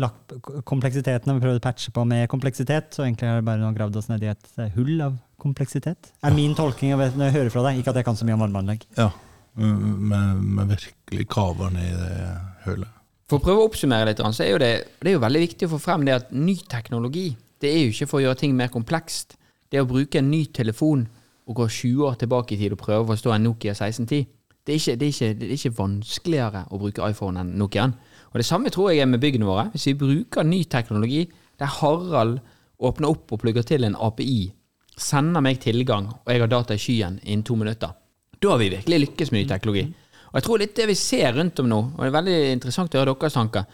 lagt 0.01 0.33
kompleksiteten 0.67 1.27
har 1.27 1.37
vi 1.37 1.43
prøvd 1.43 1.59
å 1.59 1.65
patche 1.65 1.91
på 1.93 2.05
med 2.07 2.29
kompleksitet, 2.31 2.93
så 2.95 3.03
egentlig 3.05 3.27
har 3.29 3.41
det 3.41 3.47
bare 3.49 3.73
gravd 3.75 3.99
oss 3.99 4.07
ned 4.11 4.23
i 4.23 4.31
et 4.31 4.47
eh, 4.57 4.71
hull 4.77 4.95
av 5.03 5.19
kompleksitet. 5.41 6.13
Er 6.23 6.35
min 6.35 6.55
tolking 6.57 6.93
av 6.95 7.03
når 7.09 7.27
jeg 7.27 7.37
hører 7.39 7.53
fra 7.53 7.65
deg, 7.67 7.81
ikke 7.81 7.93
at 7.93 8.01
jeg 8.01 8.07
kan 8.07 8.17
så 8.19 8.27
mye 8.27 8.37
om 8.37 8.45
varmeanlegg. 8.45 8.85
Ja, 8.97 9.09
vi 9.57 10.65
virkelig 10.71 11.27
kaver 11.33 11.73
ned 11.73 11.89
i 11.89 11.99
det 11.99 12.33
hølet. 12.67 12.97
For 13.31 13.39
å 13.39 13.43
prøve 13.43 13.63
å 13.63 13.69
oppsummere 13.69 14.09
litt, 14.09 14.19
så 14.21 14.43
er 14.43 14.51
jo 14.51 14.59
det, 14.59 14.71
det 14.99 15.11
er 15.11 15.15
jo 15.15 15.23
veldig 15.23 15.41
viktig 15.45 15.67
å 15.67 15.73
få 15.73 15.79
frem 15.79 16.03
det 16.07 16.17
at 16.17 16.33
ny 16.35 16.57
teknologi 16.69 17.31
det 17.61 17.69
er 17.69 17.83
jo 17.85 17.93
ikke 17.93 18.09
for 18.09 18.19
å 18.19 18.23
gjøre 18.25 18.39
ting 18.41 18.55
mer 18.57 18.71
komplekst. 18.73 19.37
Det 19.71 19.79
å 19.79 19.87
bruke 19.87 20.19
en 20.19 20.31
ny 20.31 20.45
telefon 20.51 21.05
og 21.47 21.57
gå 21.61 21.67
20 21.67 22.07
år 22.09 22.17
tilbake 22.19 22.55
i 22.55 22.59
tid 22.59 22.75
og 22.75 22.81
prøve 22.81 23.05
å 23.05 23.09
forstå 23.13 23.33
en 23.35 23.45
Nokia 23.47 23.73
1610, 23.73 24.25
det 24.61 24.73
er 24.73 24.77
ikke, 24.77 24.95
det 24.99 25.05
er 25.07 25.13
ikke, 25.13 25.29
det 25.39 25.47
er 25.47 25.53
ikke 25.55 25.77
vanskeligere 25.79 26.63
å 26.69 26.79
bruke 26.81 27.07
iPhone 27.07 27.41
enn 27.41 27.53
Nokiaen. 27.57 27.93
Og 28.31 28.37
det 28.37 28.45
samme 28.45 28.69
tror 28.73 28.91
jeg 28.91 29.01
er 29.01 29.09
med 29.09 29.21
byggene 29.23 29.47
våre. 29.47 29.69
Hvis 29.73 29.87
vi 29.89 29.97
bruker 29.97 30.45
ny 30.45 30.61
teknologi 30.69 31.23
der 31.59 31.71
Harald 31.79 32.37
åpner 32.81 33.09
opp 33.09 33.33
og 33.33 33.41
plugger 33.41 33.65
til 33.65 33.87
en 33.87 33.97
API, 33.97 34.51
sender 34.97 35.41
meg 35.41 35.61
tilgang, 35.63 36.11
og 36.13 36.29
jeg 36.29 36.43
har 36.43 36.51
data 36.51 36.77
i 36.77 36.81
skyen 36.81 37.17
innen 37.23 37.45
to 37.47 37.57
minutter, 37.57 37.95
da 38.41 38.53
har 38.53 38.61
vi 38.61 38.69
virkelig 38.75 39.01
lykkes 39.05 39.31
med 39.31 39.43
ny 39.43 39.49
teknologi. 39.49 39.87
Og 40.31 40.37
jeg 40.37 40.45
tror 40.45 40.61
litt 40.61 40.77
det 40.77 40.87
vi 40.89 40.97
ser 40.99 41.33
rundt 41.35 41.59
om 41.63 41.69
nå, 41.69 41.81
og 41.95 41.99
det 42.01 42.09
er 42.09 42.17
veldig 42.19 42.37
interessant 42.51 42.93
å 42.95 43.01
høre 43.01 43.15
deres 43.17 43.37
tanker 43.37 43.65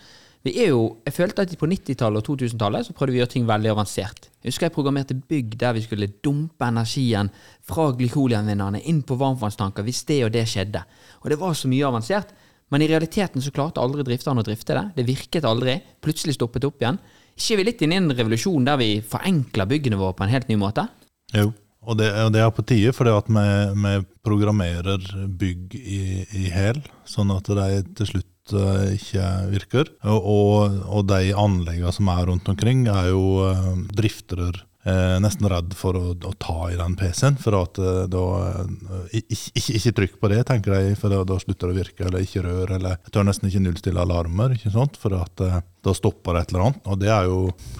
vi 0.47 0.55
er 0.63 0.71
jo, 0.71 0.97
Jeg 1.05 1.13
følte 1.13 1.43
at 1.43 1.53
på 1.59 1.67
90-tallet 1.67 2.21
og 2.21 2.39
2000-tallet 2.39 2.87
så 2.87 2.95
prøvde 2.95 3.13
vi 3.13 3.19
å 3.19 3.23
gjøre 3.23 3.33
ting 3.33 3.47
veldig 3.47 3.71
avansert. 3.73 4.29
Jeg 4.41 4.53
husker 4.53 4.67
jeg 4.67 4.75
programmerte 4.75 5.17
bygg 5.17 5.57
der 5.59 5.75
vi 5.75 5.83
skulle 5.83 6.09
dumpe 6.23 6.67
energien 6.67 7.29
fra 7.67 7.89
glykolianvinnerne 7.97 8.81
inn 8.87 9.01
på 9.03 9.17
varmtvannstanker 9.19 9.83
hvis 9.83 10.05
det 10.07 10.21
og 10.27 10.33
det 10.35 10.45
skjedde. 10.47 10.83
Og 11.23 11.31
det 11.33 11.39
var 11.41 11.57
så 11.57 11.71
mye 11.71 11.89
avansert. 11.89 12.31
Men 12.71 12.83
i 12.83 12.89
realiteten 12.89 13.43
så 13.43 13.53
klarte 13.55 13.83
aldri 13.83 14.03
drifterne 14.07 14.43
å 14.43 14.47
drifte 14.47 14.75
det. 14.75 14.85
Det 14.97 15.07
virket 15.07 15.47
aldri. 15.47 15.77
Plutselig 16.03 16.35
stoppet 16.35 16.67
opp 16.67 16.81
igjen. 16.83 16.99
Ikke 17.37 17.59
vi 17.59 17.67
litt 17.67 17.83
inne 17.85 17.95
i 17.95 18.01
en 18.01 18.11
revolusjon 18.11 18.65
der 18.67 18.79
vi 18.81 18.89
forenkler 19.05 19.69
byggene 19.69 19.99
våre 19.99 20.15
på 20.17 20.25
en 20.25 20.33
helt 20.33 20.49
ny 20.51 20.57
måte? 20.59 20.87
Jo, 21.35 21.51
og 21.87 21.99
det, 21.99 22.09
og 22.25 22.31
det 22.35 22.41
er 22.43 22.55
på 22.55 22.65
tide, 22.67 22.95
for 22.95 23.07
vi, 23.07 23.43
vi 23.83 23.93
programmerer 24.25 25.05
bygg 25.27 25.77
i, 25.77 26.01
i 26.39 26.49
hæl, 26.51 26.81
sånn 27.07 27.31
at 27.35 27.47
de 27.47 27.69
til 27.99 28.11
slutt 28.11 28.31
ikke 28.53 29.27
virker. 29.51 29.91
Og, 30.07 30.77
og 30.87 31.07
de 31.09 31.33
anleggene 31.37 31.93
som 31.95 32.09
er 32.13 32.25
rundt 32.29 32.47
omkring, 32.51 32.85
er 32.91 33.11
jo 33.11 33.23
eh, 33.49 33.73
driftere 33.97 34.53
eh, 34.87 35.17
nesten 35.23 35.49
redd 35.51 35.75
for 35.77 35.97
å, 35.99 36.13
å 36.15 36.33
ta 36.41 36.69
i 36.71 36.77
den 36.79 36.95
PC-en. 36.99 37.39
For 37.41 37.57
at 37.59 37.79
eh, 37.81 38.03
da 38.11 38.25
eh, 38.47 39.17
ikke, 39.21 39.53
ikke, 39.53 39.77
ikke 39.79 39.95
trykk 40.01 40.19
på 40.21 40.31
det, 40.33 40.41
tenker 40.49 40.75
de, 40.75 40.97
for 40.99 41.13
da, 41.13 41.23
da 41.27 41.39
slutter 41.43 41.69
det 41.71 41.75
å 41.75 41.79
virke. 41.81 42.05
Eller 42.07 42.25
ikke 42.25 42.45
rør, 42.45 42.75
eller 42.77 42.97
jeg 42.97 43.15
tør 43.15 43.27
nesten 43.27 43.51
ikke 43.51 43.63
nullstille 43.65 44.05
alarmer, 44.05 44.55
ikke 44.57 44.73
sant? 44.73 44.99
for 45.01 45.17
at 45.19 45.45
eh, 45.45 45.59
da 45.87 45.93
stopper 45.95 46.35
det 46.35 46.41
et 46.41 46.53
eller 46.53 46.65
annet. 46.65 46.81
Og 46.91 46.99
det 47.01 47.11
er 47.13 47.29
jo 47.29 47.39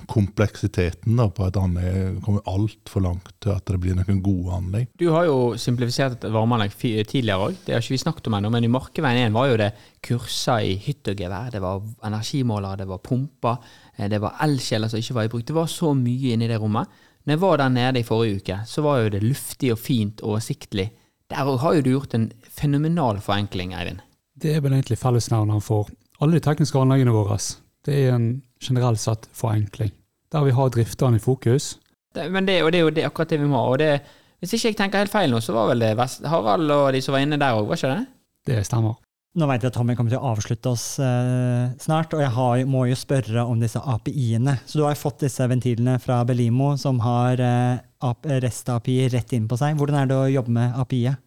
kompleksiteten 0.09 1.19
da, 1.19 1.27
på 1.33 1.47
et 1.47 1.59
anlegg. 1.59 2.21
kommer 2.25 2.45
altfor 2.47 3.03
langt 3.03 3.33
til 3.43 3.53
at 3.55 3.67
det 3.67 3.79
blir 3.83 3.97
noen 3.97 4.21
gode 4.23 4.59
anlegg. 4.61 4.91
Du 4.99 5.09
har 5.15 5.27
jo 5.27 5.55
simplifisert 5.59 6.17
et 6.19 6.31
varmeanlegg 6.33 6.75
tidligere 6.77 7.49
òg. 7.49 7.59
Det 7.65 7.75
har 7.75 7.83
ikke 7.83 7.95
vi 7.95 8.03
snakket 8.03 8.29
om 8.29 8.37
ennå, 8.39 8.51
men 8.53 8.67
i 8.67 8.71
Markeveien 8.71 9.27
1 9.27 9.35
var 9.35 9.51
jo 9.51 9.59
det 9.59 9.71
kurser 10.07 10.63
i 10.63 10.77
hyttegevær. 10.79 11.51
Det 11.51 11.61
var 11.63 11.83
energimålere, 12.07 12.83
det 12.83 12.89
var 12.89 13.03
pumper, 13.03 13.57
eh, 13.57 13.86
det 13.97 14.21
var 14.21 14.37
eldsjeler 14.45 14.91
som 14.91 15.01
ikke 15.01 15.15
var 15.17 15.27
i 15.27 15.31
bruk. 15.33 15.45
Det 15.47 15.55
var 15.57 15.69
så 15.71 15.93
mye 15.97 16.35
inni 16.35 16.49
det 16.49 16.59
rommet. 16.61 16.89
Når 17.25 17.33
jeg 17.33 17.41
var 17.41 17.57
der 17.57 17.69
nede 17.73 17.99
i 17.99 18.05
forrige 18.07 18.39
uke, 18.39 18.57
så 18.69 18.81
var 18.85 19.01
jo 19.01 19.09
det 19.15 19.23
luftig 19.25 19.71
og 19.73 19.79
fint 19.81 20.21
og 20.21 20.35
oversiktlig. 20.35 20.91
Der 21.27 21.57
har 21.59 21.73
jo 21.75 21.81
du 21.81 21.89
gjort 21.89 22.13
en 22.15 22.29
fenomenal 22.47 23.19
forenkling, 23.19 23.73
Eivind. 23.75 23.99
Det 24.37 24.53
er 24.55 24.61
vel 24.61 24.77
egentlig 24.77 24.99
fellesnevneren 25.01 25.61
for 25.65 25.89
alle 26.21 26.37
de 26.37 26.43
tekniske 26.45 26.79
anleggene 26.79 27.11
våre. 27.11 27.39
Det 27.85 27.97
er 28.05 28.13
en 28.15 28.29
generelt 28.63 29.01
sett 29.01 29.27
forenkling. 29.33 29.91
Der 30.31 30.45
vi 30.45 30.53
har 30.55 30.69
drifterne 30.69 31.17
i 31.17 31.23
fokus. 31.23 31.77
Det, 32.15 32.29
men 32.31 32.47
det, 32.47 32.61
det 32.71 32.79
er 32.79 32.85
jo 32.85 32.93
det, 32.93 33.05
akkurat 33.05 33.29
det 33.33 33.41
vi 33.41 33.49
må 33.49 33.59
ha. 33.59 33.73
Og 33.73 33.79
det, 33.79 33.91
hvis 34.39 34.53
ikke 34.53 34.71
jeg 34.71 34.79
tenker 34.79 35.03
helt 35.03 35.11
feil 35.11 35.33
nå, 35.33 35.41
så 35.43 35.55
var 35.55 35.71
vel 35.71 35.83
det 35.83 35.95
Harald 36.27 36.71
og 36.71 36.93
de 36.93 37.01
som 37.03 37.15
var 37.17 37.25
inne 37.25 37.39
der 37.41 37.57
òg, 37.57 37.67
var 37.67 37.79
ikke 37.79 37.93
det? 37.95 38.05
Det 38.47 38.65
stemmer. 38.65 38.95
Nå 39.37 39.45
vet 39.45 39.61
jeg 39.61 39.69
at 39.69 39.75
Tommy 39.77 39.93
kommer 39.93 40.09
til 40.09 40.17
å 40.17 40.31
avslutte 40.31 40.71
oss 40.73 40.83
eh, 40.97 41.67
snart, 41.77 42.13
og 42.17 42.23
jeg 42.23 42.33
har, 42.33 42.61
må 42.65 42.87
jo 42.89 42.95
spørre 42.97 43.43
om 43.45 43.59
disse 43.61 43.77
API-ene. 43.77 44.55
Så 44.65 44.79
du 44.79 44.81
har 44.81 44.95
jo 44.95 45.03
fått 45.03 45.21
disse 45.27 45.45
ventilene 45.45 45.99
fra 46.01 46.23
Belimo 46.25 46.71
som 46.81 47.03
har 47.05 47.43
eh, 47.45 47.77
REST-API 48.01 49.11
rett 49.13 49.35
inn 49.37 49.45
på 49.49 49.59
seg. 49.61 49.77
Hvordan 49.77 49.99
er 49.99 50.09
det 50.09 50.17
å 50.17 50.31
jobbe 50.39 50.55
med 50.57 50.81
API-et? 50.81 51.21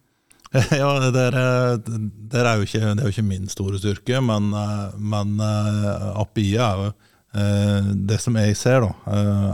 Ja, 0.81 0.89
det 0.99 1.23
er, 1.29 1.37
det, 1.79 2.41
er 2.41 2.65
ikke, 2.65 2.83
det 2.83 2.99
er 2.99 3.05
jo 3.07 3.13
ikke 3.13 3.23
min 3.29 3.47
store 3.47 3.79
styrke, 3.79 4.19
men, 4.27 4.51
eh, 4.59 4.99
men 4.99 5.39
API-et 5.39 6.59
er 6.67 6.83
jo 6.83 6.91
eh, 6.91 7.89
Det 8.11 8.19
som 8.19 8.35
jeg 8.43 8.59
ser, 8.59 8.83
da, 8.83 8.91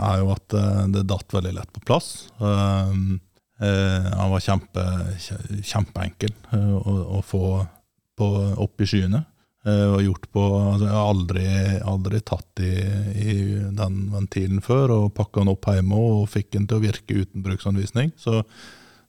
er 0.01 0.23
jo 0.23 0.33
at 0.33 0.59
det 0.97 1.05
datt 1.13 1.37
veldig 1.37 1.53
lett 1.59 1.73
på 1.77 1.85
plass. 1.85 2.11
Han 2.41 4.29
var 4.33 4.41
kjempe, 4.41 4.83
kjempeenkel 5.61 6.33
å, 6.57 7.01
å 7.19 7.25
få 7.25 7.45
på, 8.17 8.27
opp 8.57 8.81
i 8.81 8.89
skyene. 8.89 9.23
Og 9.67 9.99
gjort 9.99 10.27
på 10.31 10.41
altså 10.47 10.85
Jeg 10.85 10.93
har 10.95 11.07
aldri, 11.11 11.47
aldri 11.91 12.19
tatt 12.23 12.61
i, 12.63 12.69
i, 13.19 13.33
den 13.75 13.97
ventilen 14.13 14.61
før 14.63 14.93
og 14.95 15.09
pakka 15.17 15.41
den 15.41 15.51
opp 15.51 15.67
hjemme 15.67 15.97
og 15.97 16.29
fikk 16.31 16.53
den 16.53 16.69
til 16.69 16.79
å 16.79 16.83
virke 16.85 17.17
uten 17.25 17.43
bruksanvisning. 17.43 18.13
Så, 18.21 18.45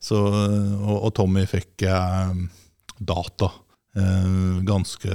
så, 0.03 0.19
og, 0.19 0.97
og, 0.97 1.13
Tommy 1.15 1.45
fikk 1.47 1.87
eh, 1.87 2.35
data 2.99 3.53
eh, 3.99 4.59
ganske 4.67 5.15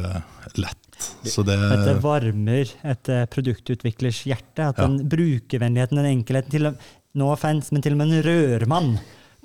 lett. 0.60 0.80
Så 1.28 1.44
det, 1.44 1.58
det 1.84 1.98
varmer 2.04 2.70
et 2.84 3.12
eh, 3.12 3.26
produktutviklers 3.32 4.24
hjerte. 4.30 4.70
At 4.70 4.80
ja. 4.80 4.88
den 4.88 5.10
brukervennligheten, 5.12 6.00
den 6.00 6.12
enkelheten 6.20 6.56
til, 6.56 6.72
No 7.14 7.28
offense, 7.30 7.70
men 7.70 7.84
til 7.86 7.94
og 7.94 8.00
med 8.00 8.10
en 8.10 8.24
rørmann 8.26 8.94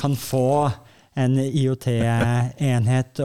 kan 0.01 0.15
få 0.17 0.71
en 1.19 1.35
IOT-enhet 1.43 3.21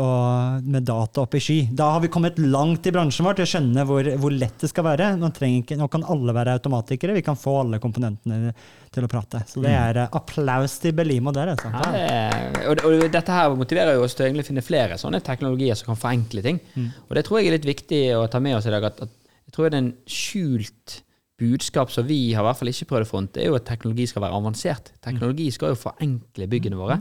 med 0.64 0.86
data 0.88 1.24
opp 1.24 1.36
i 1.38 1.42
sky. 1.44 1.58
Da 1.72 1.92
har 1.94 2.02
vi 2.04 2.10
kommet 2.14 2.40
langt 2.42 2.88
i 2.90 2.94
bransjen 2.96 3.28
vår 3.28 3.38
til 3.38 3.46
å 3.46 3.52
skjønne 3.52 3.86
hvor, 3.90 4.08
hvor 4.22 4.34
lett 4.34 4.64
det 4.64 4.70
skal 4.72 4.88
være. 4.88 5.12
Nå, 5.20 5.30
ikke, 5.50 5.78
nå, 5.80 5.88
kan 5.94 6.06
alle 6.10 6.36
være 6.36 6.58
automatikere, 6.58 7.16
vi 7.18 7.26
kan 7.26 7.38
få 7.40 7.60
alle 7.62 7.82
komponentene 7.84 8.54
til 8.94 9.06
å 9.06 9.12
prate. 9.12 9.44
Så 9.50 9.62
det 9.62 9.72
mm. 9.74 9.78
er 9.78 10.02
uh, 10.04 10.18
applaus 10.20 10.80
til 10.82 10.96
Belimo 10.98 11.34
der. 11.36 11.54
Altså. 11.54 11.72
Ja, 11.74 12.68
og, 12.72 12.84
og, 12.88 13.06
dette 13.14 13.38
her 13.38 13.58
motiverer 13.58 13.98
jo 13.98 14.06
oss 14.08 14.18
til 14.18 14.42
å 14.42 14.46
finne 14.48 14.66
flere 14.66 15.00
sånne 15.02 15.22
teknologier 15.26 15.78
som 15.78 15.94
kan 15.94 16.02
forenkle 16.02 16.46
ting. 16.46 16.62
Mm. 16.74 16.92
Og 17.08 17.18
det 17.18 17.28
tror 17.28 17.42
jeg 17.42 17.52
er 17.52 17.58
litt 17.60 17.72
viktig 17.74 18.04
å 18.18 18.28
ta 18.32 18.42
med 18.44 18.58
oss 18.58 18.70
i 18.70 18.74
dag. 18.74 18.90
at, 18.90 19.06
at 19.06 19.20
jeg 19.44 19.56
tror 19.56 19.70
det 19.70 19.78
er 19.78 19.84
en 19.84 19.96
skjult 20.10 21.02
budskap 21.44 21.92
som 21.92 22.06
vi 22.08 22.34
har 22.34 22.44
i 22.44 22.48
hvert 22.48 22.60
fall 22.60 22.72
ikke 22.72 22.88
prøvd 22.90 23.06
å 23.06 23.10
fronte, 23.10 23.42
er 23.42 23.50
jo 23.50 23.58
at 23.58 23.66
teknologi 23.68 24.06
skal 24.10 24.24
være 24.26 24.38
avansert. 24.38 24.92
Teknologi 25.04 25.50
skal 25.54 25.74
jo 25.74 25.80
forenkle 25.82 26.48
byggene 26.50 26.80
våre. 26.80 27.00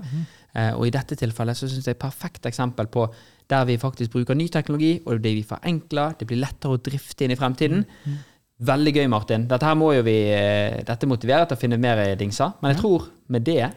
Eh, 0.55 0.73
og 0.77 0.87
i 0.87 0.93
dette 0.93 1.17
tilfellet 1.19 1.57
så 1.57 1.69
syns 1.69 1.87
jeg 1.87 1.93
det 1.93 1.95
er 1.95 1.99
et 1.99 2.05
perfekt 2.05 2.49
eksempel 2.51 2.91
på 2.93 3.07
der 3.53 3.65
vi 3.69 3.79
faktisk 3.81 4.13
bruker 4.15 4.37
ny 4.39 4.49
teknologi, 4.53 4.95
og 5.05 5.21
det 5.25 5.33
vi 5.37 5.47
forenkler, 5.47 6.17
det 6.19 6.29
blir 6.29 6.41
lettere 6.41 6.77
å 6.77 6.83
drifte 6.83 7.27
inn 7.27 7.35
i 7.35 7.39
fremtiden. 7.39 7.85
Mm. 8.05 8.21
Veldig 8.63 8.93
gøy, 8.95 9.07
Martin. 9.11 9.47
Dette 9.51 9.67
her 9.67 9.79
må 9.79 9.91
jo 9.97 10.05
vi, 10.07 10.19
eh, 10.33 10.83
dette 10.87 11.09
motiverer 11.11 11.49
til 11.49 11.59
å 11.59 11.61
finne 11.61 11.81
mer 11.81 12.05
dingser. 12.17 12.55
Men 12.63 12.75
jeg 12.75 12.83
tror 12.83 13.09
med 13.29 13.45
det 13.45 13.73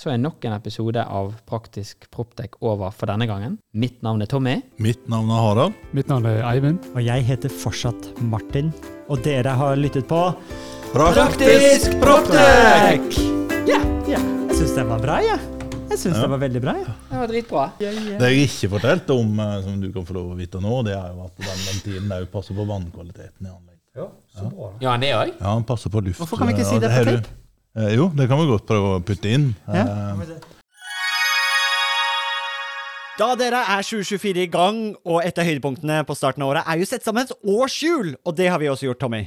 så 0.00 0.14
er 0.14 0.20
nok 0.22 0.44
en 0.48 0.54
episode 0.56 1.02
av 1.02 1.34
Praktisk 1.48 2.06
Proptek 2.14 2.56
over 2.62 2.94
for 2.94 3.10
denne 3.10 3.26
gangen. 3.28 3.58
Mitt 3.74 4.00
navn 4.02 4.22
er 4.22 4.30
Tommy. 4.30 4.62
Mitt 4.78 5.08
navn 5.12 5.28
er 5.28 5.44
Harald. 5.44 5.74
Mitt 5.92 6.08
navn 6.08 6.26
er 6.30 6.40
Eivind. 6.54 6.88
Og 6.94 7.04
jeg 7.04 7.26
heter 7.28 7.52
fortsatt 7.52 8.12
Martin. 8.22 8.72
Og 9.10 9.20
dere 9.26 9.52
har 9.60 9.76
lyttet 9.76 10.08
på 10.08 10.24
Praktisk 10.94 12.00
Proptek! 12.00 13.12
Ja, 13.68 13.82
yeah. 14.08 14.28
Jeg 14.48 14.62
syns 14.62 14.76
den 14.78 14.88
var 14.88 15.04
bra, 15.04 15.20
jeg. 15.20 15.36
Ja. 15.36 15.59
Jeg 15.90 15.98
syns 15.98 16.16
ja. 16.16 16.22
det 16.22 16.30
var 16.30 16.38
veldig 16.44 16.60
bra. 16.62 16.72
Ja. 16.78 16.92
Det 17.08 17.18
var 17.18 17.30
dritbra. 17.32 17.64
Yeah, 17.82 17.96
yeah. 17.98 18.18
Det 18.20 18.28
jeg 18.30 18.46
ikke 18.46 18.68
fortalte 18.76 19.16
om, 19.18 19.32
eh, 19.42 19.56
som 19.64 19.80
du 19.82 19.88
kan 19.90 20.06
få 20.06 20.14
lov 20.14 20.28
å 20.30 20.36
vite 20.38 20.60
nå, 20.62 20.76
det 20.86 20.94
er 20.94 21.08
jo 21.10 21.24
at 21.26 21.42
den 21.42 21.64
ventilen 21.66 22.14
òg 22.14 22.28
passer 22.30 22.54
på 22.54 22.66
vannkvaliteten 22.68 23.48
i 23.48 23.50
anlegget. 23.50 23.82
Ja, 23.98 24.06
så 24.36 24.46
bra. 24.52 24.70
Ja, 24.84 24.94
det 25.02 25.10
òg? 25.18 25.32
Ja, 25.34 25.48
han 25.50 25.66
passer 25.66 25.90
på 25.90 26.02
luft. 26.06 26.22
Hvorfor 26.22 26.38
kan 26.38 26.50
vi 26.50 26.54
ikke 26.54 26.68
si 26.68 26.78
det 26.78 26.92
på 26.94 27.02
tape? 27.10 27.34
Eh, 27.74 27.90
jo, 27.96 28.06
det 28.14 28.28
kan 28.30 28.38
vi 28.38 28.46
godt 28.52 28.68
prøve 28.70 28.94
å 29.00 29.02
putte 29.02 29.34
inn. 29.34 29.50
Ja. 29.66 29.82
Eh. 29.82 30.38
Da 33.20 33.34
dere 33.36 33.66
er 33.74 33.82
2024 33.84 34.46
i 34.46 34.48
gang, 34.48 34.78
og 35.04 35.26
et 35.26 35.42
av 35.42 35.44
høydepunktene 35.44 36.00
på 36.08 36.16
starten 36.16 36.46
av 36.46 36.54
året 36.54 36.70
er 36.70 36.78
jo 36.80 36.86
sett 36.88 37.04
sammen 37.04 37.26
et 37.26 37.34
årshjul, 37.42 38.14
og 38.24 38.38
det 38.38 38.46
har 38.48 38.62
vi 38.62 38.70
også 38.70 38.86
gjort, 38.86 39.02
Tommy. 39.02 39.26